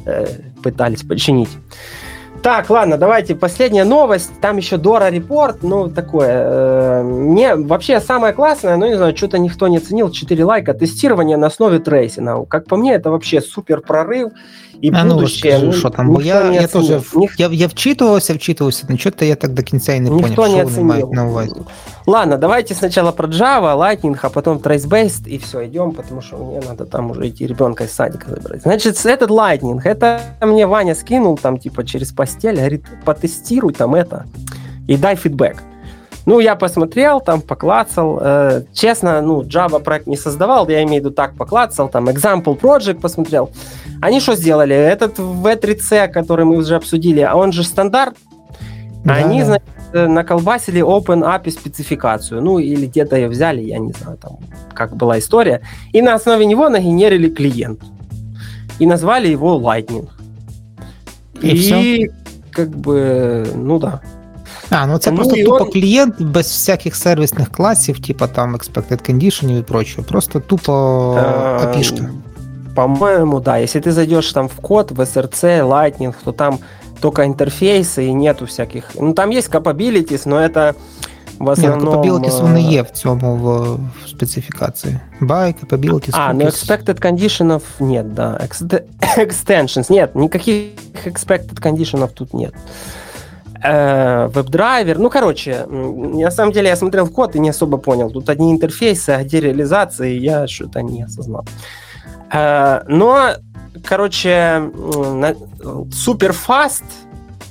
[0.04, 0.26] э,
[0.62, 1.50] пытались починить.
[2.42, 4.30] Так, ладно, давайте последняя новость.
[4.40, 6.28] Там еще DORA Report, ну, такое.
[6.30, 11.36] Э, мне вообще самое классное, ну, не знаю, что-то никто не ценил, 4 лайка, тестирование
[11.36, 12.44] на основе трейсинга.
[12.46, 14.30] Как по мне, это вообще супер прорыв.
[14.80, 15.60] І а, будущее.
[15.62, 17.02] Ну, що там, бо я, я, тоже,
[17.38, 20.70] я, я вчитывался, вчитывался, но что-то я так до конца и не Никто понял, не
[20.70, 21.52] что они на увазі.
[22.06, 26.60] Ладно, давайте сначала про Java, Lightning, а потом Trace-Based, и все, идем, потому что мне
[26.68, 28.62] надо там уже идти ребенка из садика забрать.
[28.62, 34.26] Значит, этот Lightning, это мне Ваня скинул там типа через постель, говорит, потестируй там это
[34.86, 35.62] и дай фидбэк.
[36.26, 38.18] Ну, я посмотрел, там поклацал.
[38.22, 42.60] Э, честно, ну, Java проект не создавал, я имею в виду так поклацал, там Example
[42.60, 43.50] Project посмотрел.
[44.02, 44.76] Они что сделали?
[44.76, 48.16] Этот V3C, который мы уже обсудили, а он же стандарт,
[49.04, 49.64] да, они, значит,
[49.94, 54.38] э, наколбасили Open API спецификацию, ну, или где-то ее взяли, я не знаю, там,
[54.74, 55.62] как была история,
[55.92, 57.80] и на основе него нагенерили клиент.
[58.78, 60.08] И назвали его Lightning.
[61.41, 62.09] И, и все?
[62.51, 64.01] как бы, ну да.
[64.69, 65.71] А, ну це ну, просто тупо он...
[65.71, 70.03] клієнт без всяких сервісних класів, типа там expected condition и прочего.
[70.03, 70.73] Просто тупо
[71.63, 72.09] API.
[72.75, 73.57] По-моему, да.
[73.57, 76.59] Если ты зайдешь там в код, в SRC, Lightning, то там
[76.99, 78.91] только интерфейсы и нету всяких...
[78.95, 80.75] Ну, там есть capabilities, но это
[81.39, 82.01] в основном...
[82.01, 84.99] Ні, capabilities вони є в цьому в, в специфікації.
[85.21, 86.09] By capabilities.
[86.13, 88.47] А, ну expected conditions нет, да.
[89.17, 90.71] Extensions нет, никаких
[91.05, 92.53] expected conditions тут нет.
[93.65, 94.99] Э, веб-драйвер.
[94.99, 98.11] Ну, короче, на самом деле я смотрел в код и не особо понял.
[98.11, 101.45] Тут одни интерфейсы, а где реализации, я что-то не осознал.
[102.31, 103.29] Э, но,
[103.83, 104.69] короче,
[105.91, 106.83] супер фаст,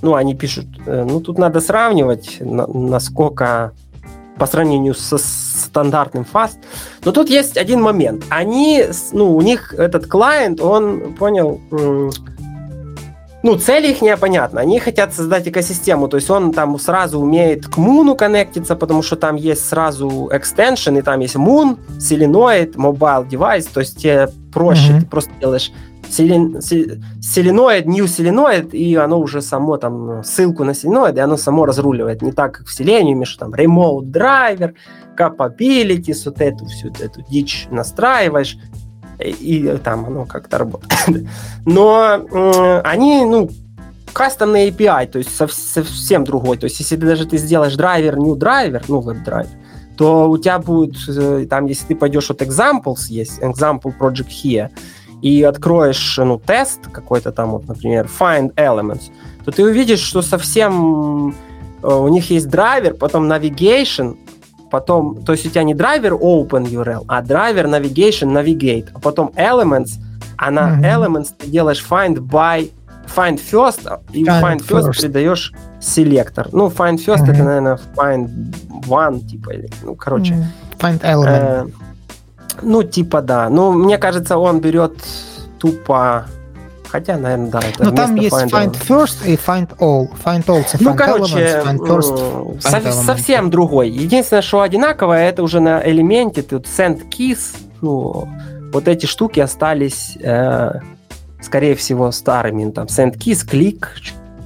[0.01, 3.73] ну, они пишут, э, ну, тут надо сравнивать, насколько
[4.37, 6.57] по сравнению со стандартным фаст.
[7.03, 8.23] Но тут есть один момент.
[8.29, 11.59] Они, ну, у них этот клиент, он понял,
[13.41, 14.61] ну, цель их непонятна.
[14.61, 19.15] Они хотят создать экосистему, то есть он там сразу умеет к Moon коннектиться, потому что
[19.15, 24.93] там есть сразу экстеншн, и там есть Moon, Selenoid, Mobile Device, то есть тебе проще,
[24.93, 24.99] mm-hmm.
[25.01, 25.71] ты просто делаешь
[26.09, 32.21] Selenoid, New Selenoid, и оно уже само там ссылку на Selenoid, и оно само разруливает.
[32.21, 34.73] Не так, как в Selenium, что там Remote Driver,
[35.17, 38.57] Capabilities, вот эту всю эту дичь настраиваешь,
[39.19, 40.93] и там оно как-то работает.
[41.65, 43.49] Но э, они, ну,
[44.13, 46.57] кастомный API, то есть совсем другой.
[46.57, 49.51] То есть если ты даже ты сделаешь драйвер, new драйвер, ну, веб-драйвер,
[49.97, 54.69] то у тебя будет, э, там, если ты пойдешь, вот examples есть, example project here,
[55.21, 59.11] и откроешь, ну, тест какой-то там, вот, например, find elements,
[59.45, 61.33] то ты увидишь, что совсем
[61.83, 64.17] э, у них есть драйвер, потом navigation,
[64.69, 69.31] потом, то есть у тебя не драйвер open URL, а драйвер navigation navigate, а потом
[69.35, 69.99] elements,
[70.37, 70.83] а на mm-hmm.
[70.83, 72.71] elements ты делаешь find by
[73.13, 76.47] find first, и find, find first, first придаешь селектор.
[76.51, 77.33] Ну, find first mm-hmm.
[77.33, 78.29] это, наверное, find
[78.87, 80.33] one, типа, или, ну, короче.
[80.33, 80.79] Mm-hmm.
[80.79, 81.71] Find element.
[81.83, 81.88] Э,
[82.61, 83.49] ну, типа, да.
[83.49, 84.93] Ну, мне кажется, он берет
[85.59, 86.25] тупо
[86.89, 87.59] Хотя, наверное, да.
[87.59, 90.09] Это Но ну, там есть find, find first и find all.
[90.23, 93.89] Find all это ну, короче, elements, find first, find со- совсем другой.
[93.89, 96.41] Единственное, что одинаковое, это уже на элементе.
[96.41, 97.57] Тут send keys.
[97.81, 98.27] Ну,
[98.73, 100.71] вот эти штуки остались, э,
[101.41, 102.71] скорее всего, старыми.
[102.71, 103.85] Там send keys, click,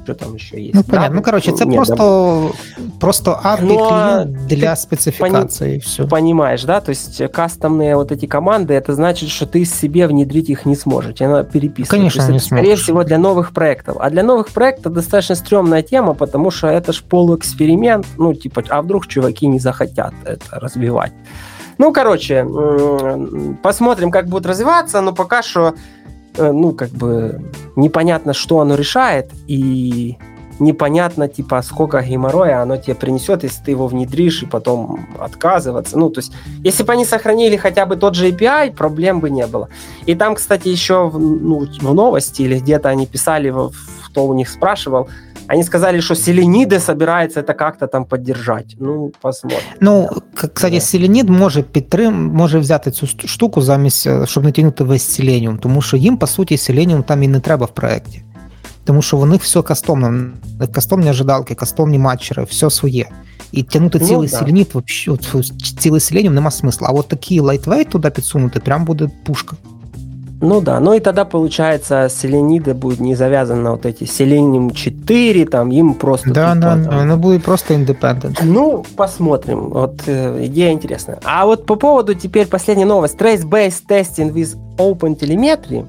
[0.03, 0.75] что там еще есть.
[0.75, 1.09] Ну, понятно.
[1.09, 1.15] Да?
[1.15, 2.83] Ну, короче, это Нет, просто, да...
[2.99, 5.71] просто API Но для спецификации.
[5.71, 5.79] Пони...
[5.79, 6.07] Все.
[6.07, 6.81] Понимаешь, да?
[6.81, 11.21] То есть кастомные вот эти команды, это значит, что ты себе внедрить их не сможешь.
[11.21, 11.89] Она переписывает.
[11.89, 13.97] Конечно, есть, не это, Скорее всего, для новых проектов.
[13.99, 18.05] А для новых проектов достаточно стрёмная тема, потому что это ж полуэксперимент.
[18.17, 21.13] Ну, типа, а вдруг чуваки не захотят это развивать?
[21.77, 22.45] Ну, короче,
[23.63, 25.73] посмотрим, как будет развиваться, но пока что
[26.37, 30.17] ну, как бы непонятно, что оно решает, и
[30.59, 35.97] непонятно, типа, сколько геморроя оно тебе принесет, если ты его внедришь и потом отказываться.
[35.97, 39.47] Ну, то есть, если бы они сохранили хотя бы тот же API, проблем бы не
[39.47, 39.69] было.
[40.05, 43.53] И там, кстати, еще в, ну, в новости или где-то они писали,
[44.05, 45.09] кто у них спрашивал,
[45.48, 48.76] Они сказали, что Селениды собирается это как-то там поддержать.
[48.78, 49.60] Ну, посмотрим.
[49.80, 55.58] Ну, кстати, Селенід може підтрим, може взяти цю штуку замість, щоб не тягнути весь Selenium,
[55.58, 58.22] тому що їм, по суті, Selenium там і не треба в проєкті.
[58.84, 60.30] Тому що у них все кастомно,
[60.72, 63.06] кастомні ожидалки, кастомні матчери, все своє.
[63.52, 64.36] І тягнути ну, цілий да.
[64.36, 64.72] селеніт,
[65.78, 66.88] цілий Selenium нема смисла.
[66.88, 69.56] А от такий лайтвейт туди підсунути, прям буде пушка.
[70.43, 75.45] Ну да, ну и тогда получается Selenide будет не завязан на вот эти Selenium 4,
[75.45, 76.33] там им просто...
[76.33, 78.37] Да, да, да, оно будет просто independent.
[78.43, 81.19] Ну, посмотрим, вот э, идея интересная.
[81.23, 83.15] А вот по поводу теперь последняя новость.
[83.15, 85.87] Trace-based testing with Open Telemetry,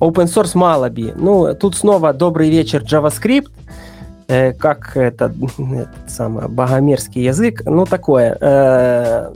[0.00, 1.12] Open Source Malabi.
[1.14, 3.50] Ну, тут снова добрый вечер JavaScript.
[4.30, 9.32] Э, как это, этот самый богомерзкий язык, ну такое, э,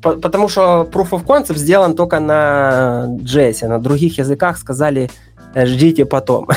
[0.00, 5.10] потому что Proof of Concept сделан только на JS, на других языках сказали
[5.52, 6.48] э, ждите потом.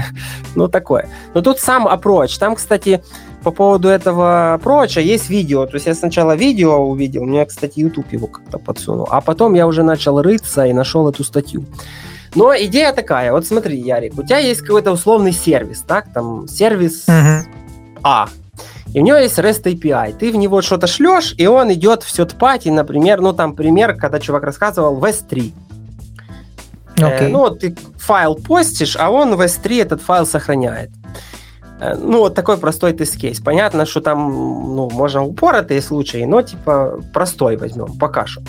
[0.56, 1.08] ну такое.
[1.34, 3.04] Но тут сам approach, там, кстати,
[3.44, 8.12] по поводу этого approach есть видео, то есть я сначала видео увидел, мне, кстати, YouTube
[8.12, 11.64] его как-то подсунул, а потом я уже начал рыться и нашел эту статью.
[12.34, 17.06] Но идея такая, вот смотри, Ярик, у тебя есть какой-то условный сервис, так, там сервис
[17.08, 17.42] uh-huh.
[18.02, 18.28] А,
[18.94, 20.16] и у него есть REST API.
[20.18, 24.18] Ты в него что-то шлешь, и он идет в third например, ну там пример, когда
[24.18, 25.52] чувак рассказывал в S3.
[26.96, 27.26] Okay.
[27.26, 30.90] Э, ну, вот ты файл постишь, а он в S3 этот файл сохраняет.
[31.80, 33.40] Э, ну, вот такой простой тест-кейс.
[33.40, 34.32] Понятно, что там,
[34.74, 38.42] ну, можно упоротые случаи, но, типа, простой возьмем, пока что.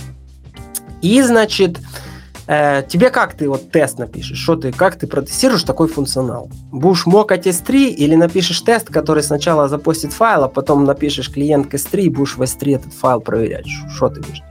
[1.02, 2.09] И, значит, Э,
[2.49, 4.39] тебе как ты вот тест напишешь?
[4.39, 6.51] Что ты, как ты протестируешь такой функционал?
[6.73, 11.75] Будешь мокать S3 или напишешь тест, который сначала запустит файл, а потом напишешь клиент к
[11.75, 13.67] S3 и будешь в S3 этот файл проверять?
[13.97, 14.43] Что ты будешь?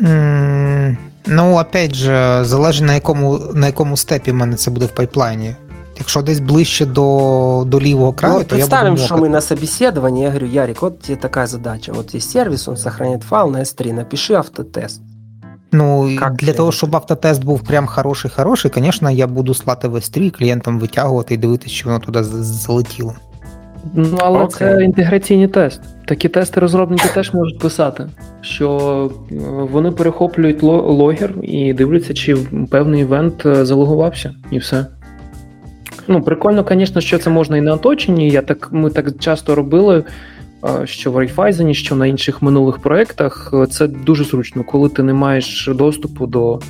[0.00, 0.96] Mm,
[1.26, 5.54] ну, опять же, залежить на якому, на якому степі в мене це буде в пайплайні.
[5.98, 10.22] Якщо десь ближче до до лівого краю, ну, то представим, я что мы на собеседовании,
[10.22, 11.92] я говорю, Ярик, вот тебе такая задача.
[11.92, 15.00] Вот есть сервис, он сохраняет файл на S3, напиши автотест.
[15.73, 20.31] Ну, как для того, щоб автотест був прям хороший-хороший, звісно, я буду слати в S3
[20.31, 23.13] клієнтам витягувати і дивитися, чи воно туди залетіло.
[23.93, 24.47] Ну, але okay.
[24.47, 25.81] це інтеграційний тест.
[26.05, 28.07] Такі тести розробники теж можуть писати,
[28.41, 29.35] що е,
[29.71, 32.37] вони перехоплюють логер і дивляться, чи
[32.71, 34.85] певний івент е, залогувався, і все.
[36.07, 38.29] Ну, прикольно, звісно, що це можна і на оточенні.
[38.29, 40.03] Я так, Ми так часто робили
[40.84, 45.70] що в Rayfaizen, що на інших минулих проєктах, це дуже зручно, коли ти не маєш
[45.74, 46.60] доступу до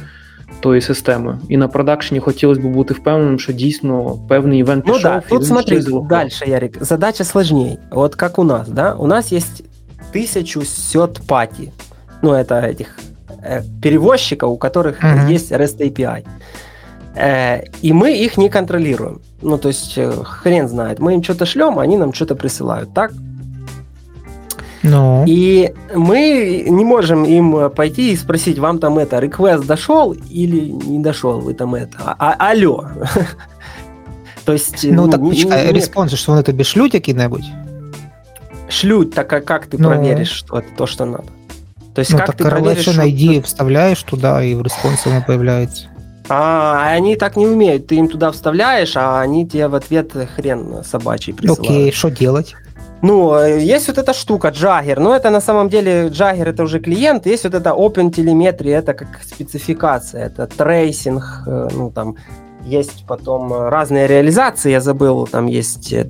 [0.61, 1.39] тої системи.
[1.49, 5.11] І на продакшені хотілося б бути впевненим, що дійсно певний івент ну, пішов.
[5.11, 5.23] Да.
[5.29, 7.79] Тут смотри, дальше, Ярик, задача сложнее.
[7.91, 8.95] Вот как у нас, да?
[8.95, 9.65] У нас есть
[10.13, 11.73] тысячу сет пати.
[12.23, 12.99] Ну, это этих
[13.43, 15.33] э, перевозчиков, у которых uh-huh.
[15.33, 16.25] есть REST API.
[17.15, 19.21] Э, и мы их не контролируем.
[19.43, 20.99] Ну, то есть, э, хрен знает.
[20.99, 22.93] Мы им что-то шлем, а они нам что-то присылают.
[22.95, 23.13] Так?
[24.84, 25.24] ну.
[25.26, 31.00] И мы не можем им пойти и спросить, вам там это, request дошел или не
[31.00, 32.86] дошел, вы там это, а, а алло.
[34.46, 34.84] То есть...
[34.84, 37.46] Ну, ну так, почекай, response, что вони тобі шлють які-небудь?
[38.70, 39.88] Шлють, так а как ты ну.
[39.88, 41.24] проверишь, что это то, что надо?
[41.94, 42.82] То есть ну, как так ты проверишь...
[42.82, 45.88] что ID вставляешь туда, и в response е оно появляется.
[46.30, 47.88] А, они так не умеют.
[47.88, 51.66] Ты им туда вставляешь, а они тебе в ответ хрен собачий присылают.
[51.66, 52.56] Окей, что делать?
[53.04, 57.26] Ну, есть вот эта штука, Jaeger, но это на самом деле, Jaeger это уже клиент,
[57.26, 62.16] есть вот это Open Telemetry, это как спецификация, это трейсинг, э, ну, там,
[62.64, 66.06] есть потом разные реализации, я забыл, там есть э,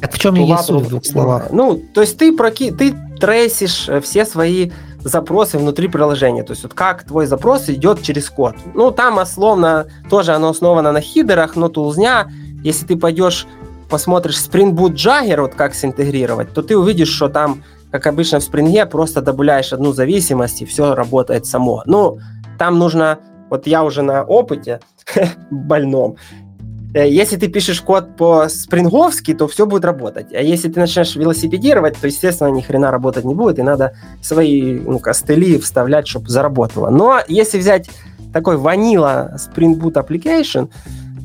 [0.00, 1.48] так в чем ее суть в двух словах?
[1.50, 2.70] Ну, то есть ты, проки...
[2.70, 6.42] ты трейсишь э, все свои запросы внутри приложения.
[6.44, 8.54] То есть вот как твой запрос идет через код.
[8.74, 12.30] Ну, там условно тоже оно основано на хидерах, но тулзня.
[12.62, 13.46] Если ты пойдешь
[13.88, 18.42] посмотришь Spring Boot Jagger, вот как синтегрировать, то ты увидишь, что там, как обычно в
[18.42, 21.82] Spring, просто добавляешь одну зависимость, и все работает само.
[21.86, 22.18] Ну,
[22.58, 23.18] там нужно,
[23.50, 24.80] вот я уже на опыте
[25.50, 26.16] больном,
[26.94, 30.32] э, если ты пишешь код по-спринговски, то все будет работать.
[30.32, 34.80] А если ты начнешь велосипедировать, то, естественно, ни хрена работать не будет, и надо свои
[34.80, 36.90] ну, костыли вставлять, чтобы заработало.
[36.90, 37.90] Но если взять
[38.34, 40.68] такой ванила Spring Boot Application,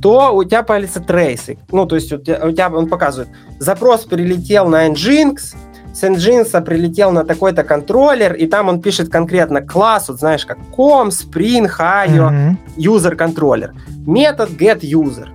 [0.01, 1.57] то у тебя появятся трейсы.
[1.71, 5.55] Ну, то есть у тебя, у тебя он показывает, запрос прилетел на Nginx,
[5.93, 10.57] с Nginx прилетел на такой-то контроллер, и там он пишет конкретно класс, вот знаешь, как
[10.77, 13.73] com, spring, IO, user контроллер.
[14.05, 15.27] Метод get user.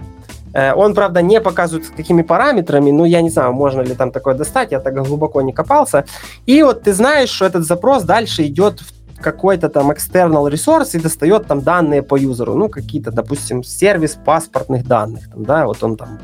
[0.54, 4.10] Э, он, правда, не показывает, с какими параметрами, но я не знаю, можно ли там
[4.10, 6.04] такое достать, я так глубоко не копался.
[6.46, 10.98] И вот ты знаешь, что этот запрос дальше идет в какой-то там external ресурс и
[10.98, 15.96] достает там данные по юзеру, ну, какие-то, допустим, сервис паспортных данных, там, да, вот он
[15.96, 16.18] там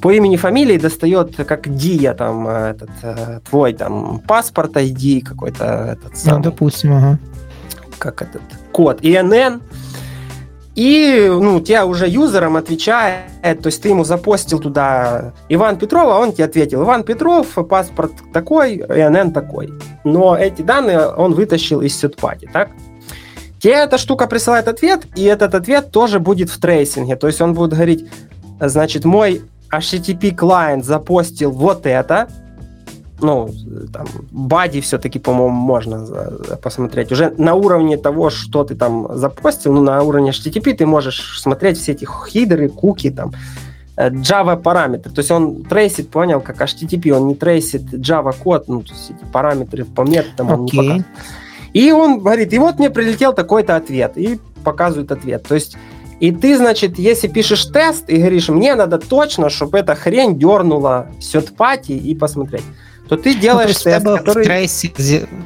[0.00, 2.90] по имени, фамилии достает, как Дия, там, этот,
[3.48, 6.36] твой, там, паспорт ID какой-то, этот ну, самый.
[6.38, 7.18] Ну, допустим, ага.
[7.98, 8.42] Как этот,
[8.72, 9.62] код, ИНН,
[10.74, 16.18] и ну, тебя уже юзером отвечает, то есть ты ему запостил туда Иван Петров, а
[16.18, 19.72] он тебе ответил, Иван Петров, паспорт такой, ИНН такой.
[20.04, 22.70] Но эти данные он вытащил из third party, так?
[23.60, 27.16] Тебе эта штука присылает ответ, и этот ответ тоже будет в трейсинге.
[27.16, 28.08] То есть он будет говорить,
[28.58, 32.28] значит, мой HTTP клиент запостил вот это,
[33.22, 33.50] ну,
[33.92, 36.06] там, бади все-таки, по-моему, можно
[36.62, 37.12] посмотреть.
[37.12, 41.78] Уже на уровне того, что ты там запостил, ну, на уровне HTTP ты можешь смотреть
[41.78, 43.32] все эти хидеры, куки, там,
[43.96, 45.12] э, Java параметры.
[45.12, 49.10] То есть он трейсит, понял, как HTTP, он не трейсит Java код, ну, то есть
[49.10, 50.54] эти параметры по методам okay.
[50.54, 51.06] он не показывает.
[51.72, 55.42] И он говорит, и вот мне прилетел такой-то ответ, и показывает ответ.
[55.48, 55.76] То есть
[56.22, 61.08] и ты, значит, если пишешь тест и говоришь, мне надо точно, чтобы эта хрень дернула
[61.18, 62.62] сетпати и посмотреть
[63.07, 64.43] то ти делаєш ну, тест, который...
[64.43, 64.93] трейсі,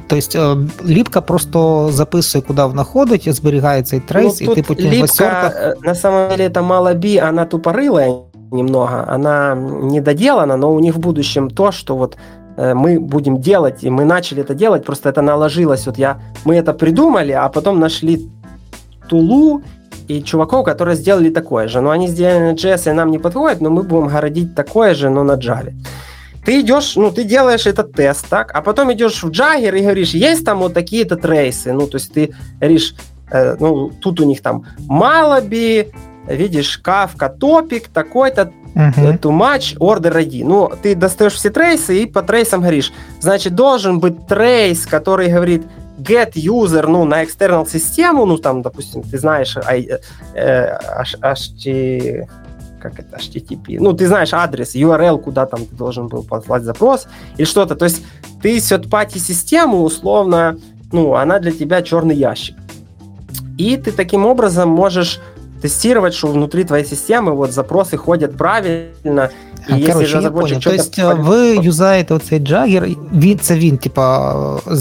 [0.06, 4.62] то есть э, ліпка просто записує, куди вона ходить, зберігає цей трейс, ну, і ти
[4.62, 5.56] потім липка, в осерках...
[5.56, 8.12] Э, на самом деле, это мало би, она тупорылая
[8.52, 12.16] немного, она не доделана, но у них в будущем то, что вот
[12.56, 15.86] э, мы будем делать, и мы начали это делать, просто это наложилось.
[15.86, 18.28] Вот я, мы это придумали, а потом нашли
[19.08, 19.62] тулу
[20.08, 21.80] и чуваков, которые сделали такое же.
[21.80, 25.10] Но они сделали на JS, и нам не подходит, но мы будем городить такое же,
[25.10, 25.72] но на Java
[26.47, 30.11] ты идешь, ну, ты делаешь этот тест, так, а потом идешь в Jagger и говоришь,
[30.11, 32.95] есть там вот такие-то трейсы, ну, то есть ты говоришь,
[33.29, 35.91] э, ну, тут у них там Malabi,
[36.25, 39.19] видишь, Kafka топик, такой-то, uh-huh.
[39.19, 40.45] too much, order ID.
[40.45, 45.63] Ну, ты достаешь все трейсы и по трейсам говоришь, значит, должен быть трейс, который говорит,
[45.97, 49.99] get user, ну, на external систему, ну, там, допустим, ты знаешь, э,
[50.33, 50.77] э,
[51.21, 52.25] HT,
[52.79, 53.77] как это, HTTP.
[53.79, 57.75] Ну, ты знаешь адрес, URL, куда там ты должен был послать запрос или что-то.
[57.75, 58.03] То есть
[58.41, 60.57] ты third-party систему, условно,
[60.91, 62.55] ну, она для тебя черный ящик.
[63.57, 65.19] И ты таким образом можешь
[65.62, 69.28] тестировать, что внутри твоей системы вот запросы ходят правильно.
[69.68, 70.60] І а, Короче, я понял.
[70.60, 74.34] То есть ви юзаєте оцей джагер, він, це він, типа,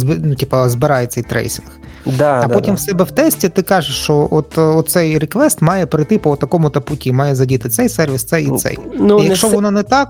[0.05, 1.69] ну, типа, збирає цей трейсинг.
[2.05, 2.77] Да, А да, потім да.
[2.77, 7.11] в себе в тесті ти кажеш, що от оцей реквест має прийти по такому-то путі,
[7.11, 8.79] має задіти цей сервіс, цей і цей.
[8.99, 10.09] Ну, і якщо не воно не так.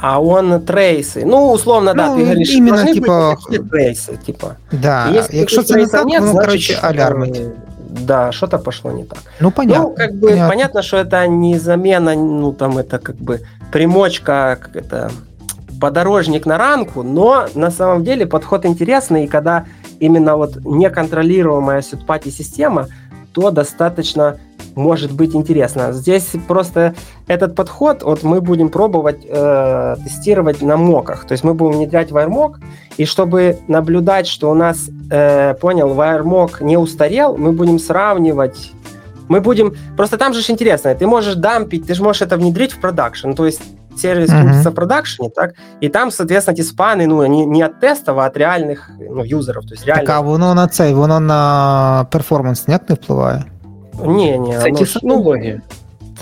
[0.00, 1.24] А он трейси.
[1.26, 3.36] Ну, условно, ну, да, ты говоришь, именно, типа,
[3.70, 4.56] трейсы, типа.
[4.72, 7.42] Да, Если якщо це не так, нет, воно, короче, алярмить.
[8.01, 9.19] Да, что-то пошло не так.
[9.39, 9.83] Ну, понятно.
[9.83, 10.49] Ну, как бы понятно.
[10.49, 13.41] понятно, что это не замена, ну, там, это как бы
[13.71, 15.11] примочка, как это,
[15.79, 19.65] подорожник на ранку, но на самом деле подход интересный, и когда
[19.99, 22.87] именно вот неконтролируемая сетпати система,
[23.33, 24.37] то достаточно
[24.75, 25.93] может быть интересно.
[25.93, 26.93] Здесь просто
[27.27, 31.25] этот подход, вот мы будем пробовать э, тестировать на моках.
[31.25, 32.55] То есть мы будем внедрять WireMock,
[32.97, 38.71] и чтобы наблюдать, что у нас, э, понял, WireMock не устарел, мы будем сравнивать
[39.27, 39.73] мы будем...
[39.97, 43.31] Просто там же интересно, ты можешь дампить, ты же можешь это внедрить в продакшн.
[43.31, 43.61] То есть
[43.97, 44.41] сервис uh-huh.
[44.41, 45.53] крутится в продакшене, так?
[45.81, 49.65] И там, соответственно, эти спаны, ну, не, не от тестов, а от реальных ну, юзеров.
[49.65, 50.07] То есть реальных...
[50.07, 53.43] Так, а воно на цей, воно на performance ніяк не впливає?
[54.06, 54.58] Не, не.
[54.62, 55.60] Це ті самі логи.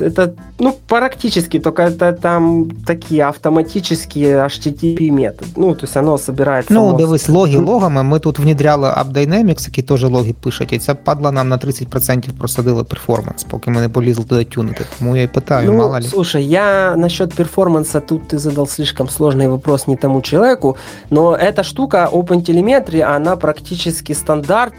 [0.01, 5.51] это, ну, практически, только это там такие автоматические HTTP методы.
[5.57, 6.73] Ну, то есть оно собирается...
[6.73, 8.03] Ну, дивись, логи логами.
[8.03, 12.85] Ми тут внедряли AppDynamics, які теж логи пишуть, і це падла нам на 30% просадило
[12.85, 14.85] перформанс, поки ми не полізли туди тюнити.
[14.99, 16.03] Тому я і питаю, ну, мало ли.
[16.03, 20.77] Слушай, я насчет перформанса, тут ты задал слишком сложный вопрос не тому человеку,
[21.11, 24.73] но эта штука OpenTelemetry, она практически стандарт,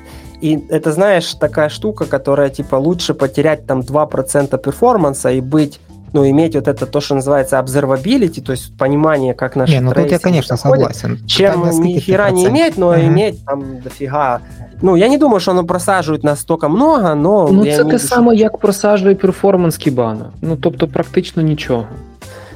[0.43, 5.79] и это, знаешь, такая штука, которая, типа, лучше потерять там 2% перформанса и быть
[6.13, 9.93] ну, иметь вот это то, что называется observability, то есть понимание, как наши Не, ну
[9.93, 11.27] тут я, конечно, заходят, согласен.
[11.27, 13.07] Чем ни хера не иметь, но uh-huh.
[13.07, 14.41] иметь там дофига.
[14.81, 17.49] Ну, я не думаю, что оно просаживает настолько много, но...
[17.51, 20.25] Ну, це те саме, як просаджує перформанс Кібана.
[20.41, 21.87] Ну, тобто практично нічого.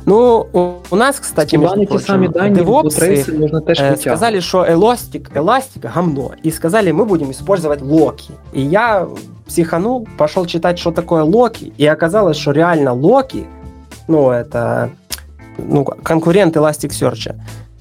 [0.08, 0.48] Ну,
[0.90, 3.24] у нас, кстати, между прочим, девопсы
[3.66, 8.32] э, сказали, что Elastic, Elastic гамно, и сказали, мы будем использовать Локи.
[8.54, 9.06] И я
[9.46, 13.46] психанул, пошел читать, что такое Локи, и оказалось, что реально Локи,
[14.08, 14.90] ну, это
[15.58, 17.34] ну, конкурент Elasticsearch.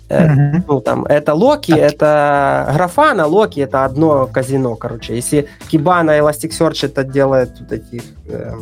[0.10, 0.64] Mm-hmm.
[0.68, 1.80] Ну, там, это Локи, так.
[1.80, 5.16] это Графана, Локи это одно казино, короче.
[5.16, 8.54] Если Кибана и Elasticsearch это делает вот этих э,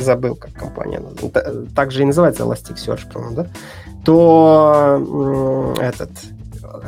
[0.00, 1.02] забыл, как компания,
[1.74, 3.46] так же и называется Elasticsearch, по-моему, да,
[4.04, 6.10] то этот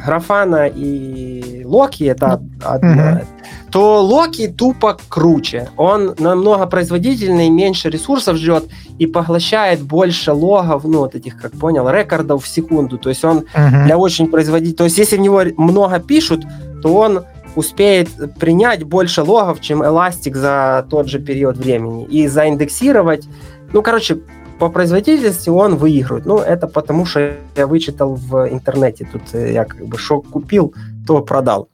[0.04, 2.40] Графана и Локи это.
[2.60, 3.24] Mm-hmm.
[3.70, 5.68] То Локи тупо круче.
[5.76, 8.64] Он намного производительный, меньше ресурсов ждет
[8.98, 12.98] и поглощает больше логов, ну, вот этих, как понял, рекордов в секунду.
[12.98, 13.84] То есть он mm-hmm.
[13.84, 14.78] для очень производительного...
[14.78, 16.44] То есть если в него много пишут,
[16.82, 17.24] то он
[17.56, 18.08] успеет
[18.38, 22.04] принять больше логов, чем Elastic за тот же период времени.
[22.04, 23.28] И заиндексировать...
[23.72, 24.18] Ну, короче,
[24.58, 26.26] по производительности он выигрывает.
[26.26, 29.08] Ну, это потому, что я вычитал в интернете.
[29.10, 30.74] Тут э, я как бы что купил,
[31.06, 31.68] то продал.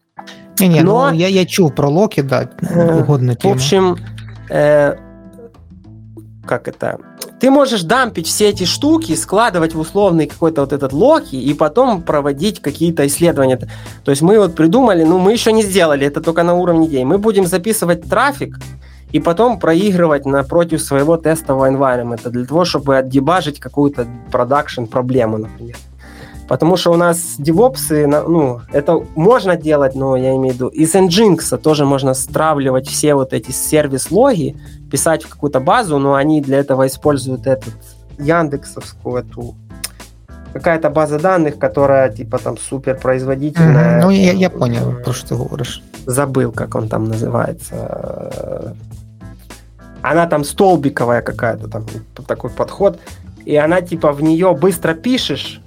[0.61, 1.11] Не, не, Но...
[1.11, 2.51] ну, я, я чув про Локи, да,
[3.01, 3.97] угодно В общем,
[4.49, 4.97] э,
[6.47, 6.99] как это?
[7.41, 12.03] Ты можешь дампить все эти штуки, складывать в условный какой-то вот этот Локи и потом
[12.03, 13.59] проводить какие-то исследования.
[14.05, 17.05] То есть мы вот придумали, ну мы еще не сделали, это только на уровне идей.
[17.05, 18.59] Мы будем записывать трафик,
[19.13, 25.77] и потом проигрывать напротив своего тестового environment для того, чтобы отдебажить какую-то продакшн проблему, например.
[26.49, 30.95] Потому что у нас девопсы, ну, это можно делать, но я имею в виду, из
[30.95, 34.57] Nginx тоже можно стравливать все вот эти сервис-логи,
[34.91, 37.75] писать в какую-то базу, но они для этого используют этот
[38.19, 39.55] Яндексовскую эту
[40.53, 43.99] какая-то база данных, которая типа там супер производительная.
[43.99, 44.03] Mm-hmm.
[44.03, 45.83] Ну, я, я понял, про что ты говоришь.
[46.07, 48.75] Забыл, как он там называется.
[50.03, 51.85] Она там столбиковая какая-то, там
[52.27, 52.99] такой подход.
[53.45, 55.61] И она типа в нее быстро пишешь,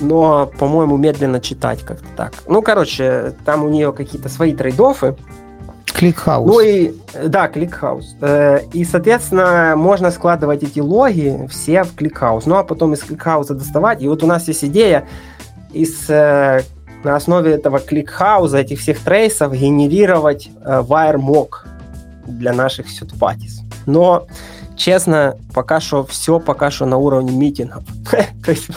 [0.00, 2.32] но, по-моему, медленно читать как-то так.
[2.46, 5.16] Ну, короче, там у нее какие-то свои trade-off ы.
[5.92, 6.46] ClickHouse.
[6.46, 6.94] Ну и,
[7.26, 8.16] да, ClickHouse.
[8.72, 12.46] И, соответственно, можно складывать эти логи все в ClickHouse.
[12.46, 14.02] Ну, а потом из ClickHouse доставать.
[14.02, 15.06] И вот у нас есть идея
[15.72, 16.08] из
[17.04, 21.48] на основе этого кликхауза, этих всех трейсов генерировать WireMock
[22.26, 23.60] для наших сетпатис.
[23.86, 24.26] Но,
[24.76, 27.84] честно, пока что все пока что на уровне митингов.
[28.10, 28.68] То есть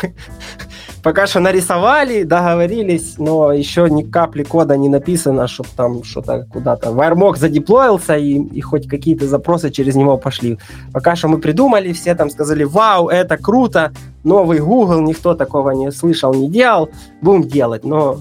[1.04, 6.90] пока что нарисовали, договорились, но еще ни капли кода не написано, чтобы там что-то куда-то.
[6.90, 10.58] WireMock задеплоился, и, и хоть какие-то запросы через него пошли.
[10.94, 13.92] Пока что мы придумали, все там сказали, вау, это круто,
[14.24, 16.90] новый Google, никто такого не слышал, не делал,
[17.22, 17.84] будем делать.
[17.84, 18.16] Но,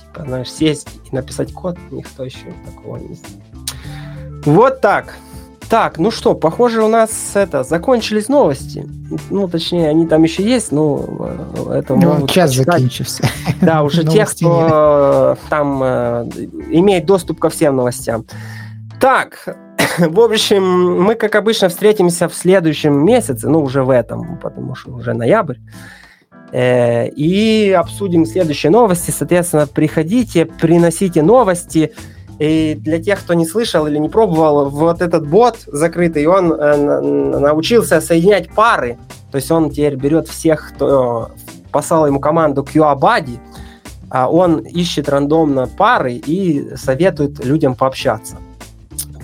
[0.00, 3.42] типа, знаешь, сесть и написать код, никто еще такого не сделал.
[4.44, 5.14] Вот так.
[5.68, 8.88] Так, ну что, похоже, у нас это закончились новости.
[9.28, 11.04] Ну, точнее, они там еще есть, но
[11.66, 13.28] э, это ну, могут час закончился.
[13.60, 16.30] Да, уже тех, кто там э,
[16.70, 18.24] имеет доступ ко всем новостям.
[18.98, 19.56] Так,
[19.98, 24.92] в общем, мы, как обычно, встретимся в следующем месяце, ну, уже в этом, потому что
[24.92, 25.56] уже ноябрь.
[26.50, 29.10] Э, и обсудим следующие новости.
[29.10, 31.92] Соответственно, приходите, приносите новости.
[32.38, 37.00] И для тех, кто не слышал или не пробовал, вот этот бот закрытый, он э,
[37.38, 38.96] научился соединять пары.
[39.32, 41.30] То есть он теперь берет всех, кто
[41.72, 42.66] послал ему команду
[44.10, 48.36] а он ищет рандомно пары и советует людям пообщаться.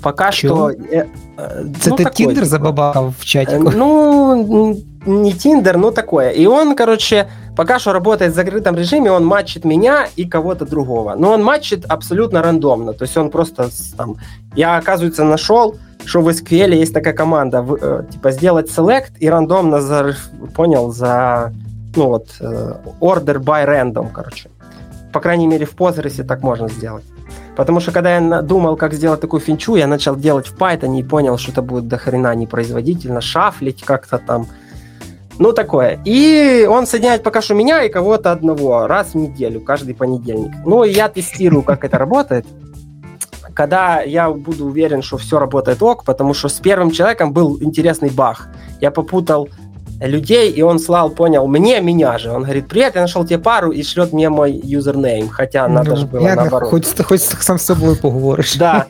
[0.03, 0.71] Пока Чего?
[0.71, 0.85] что...
[0.91, 1.07] Э,
[1.39, 3.59] э, ну, Это Тиндер забабал в чате?
[3.59, 6.31] Ну, не Тиндер, но такое.
[6.31, 11.15] И он, короче, пока что работает в закрытом режиме, он матчит меня и кого-то другого.
[11.17, 12.93] Но он матчит абсолютно рандомно.
[12.93, 14.17] То есть он просто там...
[14.55, 19.29] Я, оказывается, нашел, что в SQL есть такая команда, в, э, типа сделать select и
[19.29, 20.15] рандомно, за,
[20.55, 21.53] понял, за,
[21.97, 24.51] ну вот, э, order by random, короче.
[25.13, 27.05] По крайней мере, в Postgres так можно сделать.
[27.57, 31.03] Потому что когда я думал, как сделать такую финчу, я начал делать в Python и
[31.03, 34.47] понял, что это будет до хрена непроизводительно, шафлить как-то там,
[35.39, 36.01] ну, такое.
[36.05, 40.53] И он соединяет пока что меня и кого-то одного раз в неделю, каждый понедельник.
[40.65, 42.47] Ну, и я тестирую, как это работает.
[43.55, 48.11] Когда я буду уверен, что все работает ок, потому что с первым человеком был интересный
[48.11, 48.49] баг.
[48.81, 49.49] Я попутал
[50.01, 52.31] людей, и он слал, понял, мне, меня же.
[52.31, 55.97] Он говорит, привет, я нашел тебе пару, и шлет мне мой юзернейм, хотя ну, надо
[55.97, 56.71] же было я наоборот.
[56.71, 58.55] Хоть, хоть сам с собой поговоришь.
[58.57, 58.87] Да.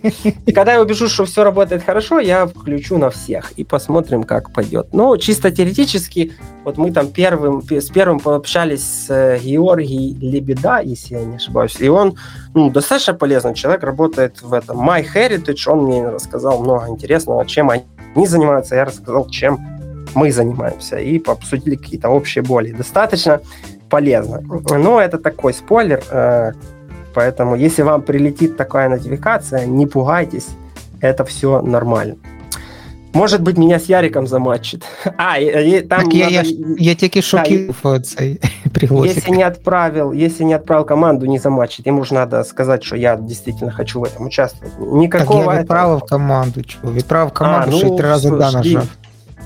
[0.47, 4.53] И когда я убежу, что все работает хорошо, я включу на всех и посмотрим, как
[4.53, 4.89] пойдет.
[4.93, 6.33] Ну, чисто теоретически,
[6.65, 11.77] вот мы там первым, с первым пообщались с э, Георгием Лебеда, если я не ошибаюсь,
[11.81, 12.17] и он
[12.55, 18.27] ну, достаточно полезный человек, работает в этом MyHeritage, он мне рассказал много интересного, чем они
[18.27, 19.74] занимаются, я рассказал, чем
[20.16, 22.72] мы занимаемся, и обсудили какие-то общие боли.
[22.72, 23.42] Достаточно
[23.90, 24.42] полезно.
[24.70, 26.52] Но это такой спойлер, э,
[27.14, 30.48] поэтому если вам прилетит такая нотификация, не пугайтесь,
[31.02, 32.16] это все нормально.
[33.14, 34.84] Может быть, меня с Яриком заматчит.
[35.18, 36.16] А, и, и, там так надо...
[36.16, 36.44] я, я,
[36.78, 38.40] я тільки шоків да, цей
[38.72, 39.18] пригласик.
[39.18, 41.88] Если не отправил, если не отправил команду, не заматчит.
[41.88, 44.74] Ему же надо сказать, что я действительно хочу в этом участвовать.
[44.80, 46.10] Никакого так я відправив этого...
[46.10, 46.94] команду, чого?
[46.94, 48.88] Відправив команду, а, ну, що три рази да нажав.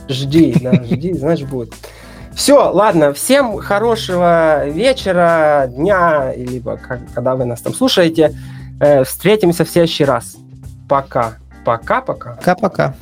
[0.09, 1.75] Жди, да, жди, значит будет.
[2.35, 6.79] Все, ладно, всем хорошего вечера, дня, либо
[7.15, 8.35] когда вы нас там слушаете.
[8.81, 10.37] Э, встретимся в следующий раз.
[10.89, 11.35] Пока.
[11.65, 12.35] Пока-пока.
[12.37, 12.95] Пока-пока.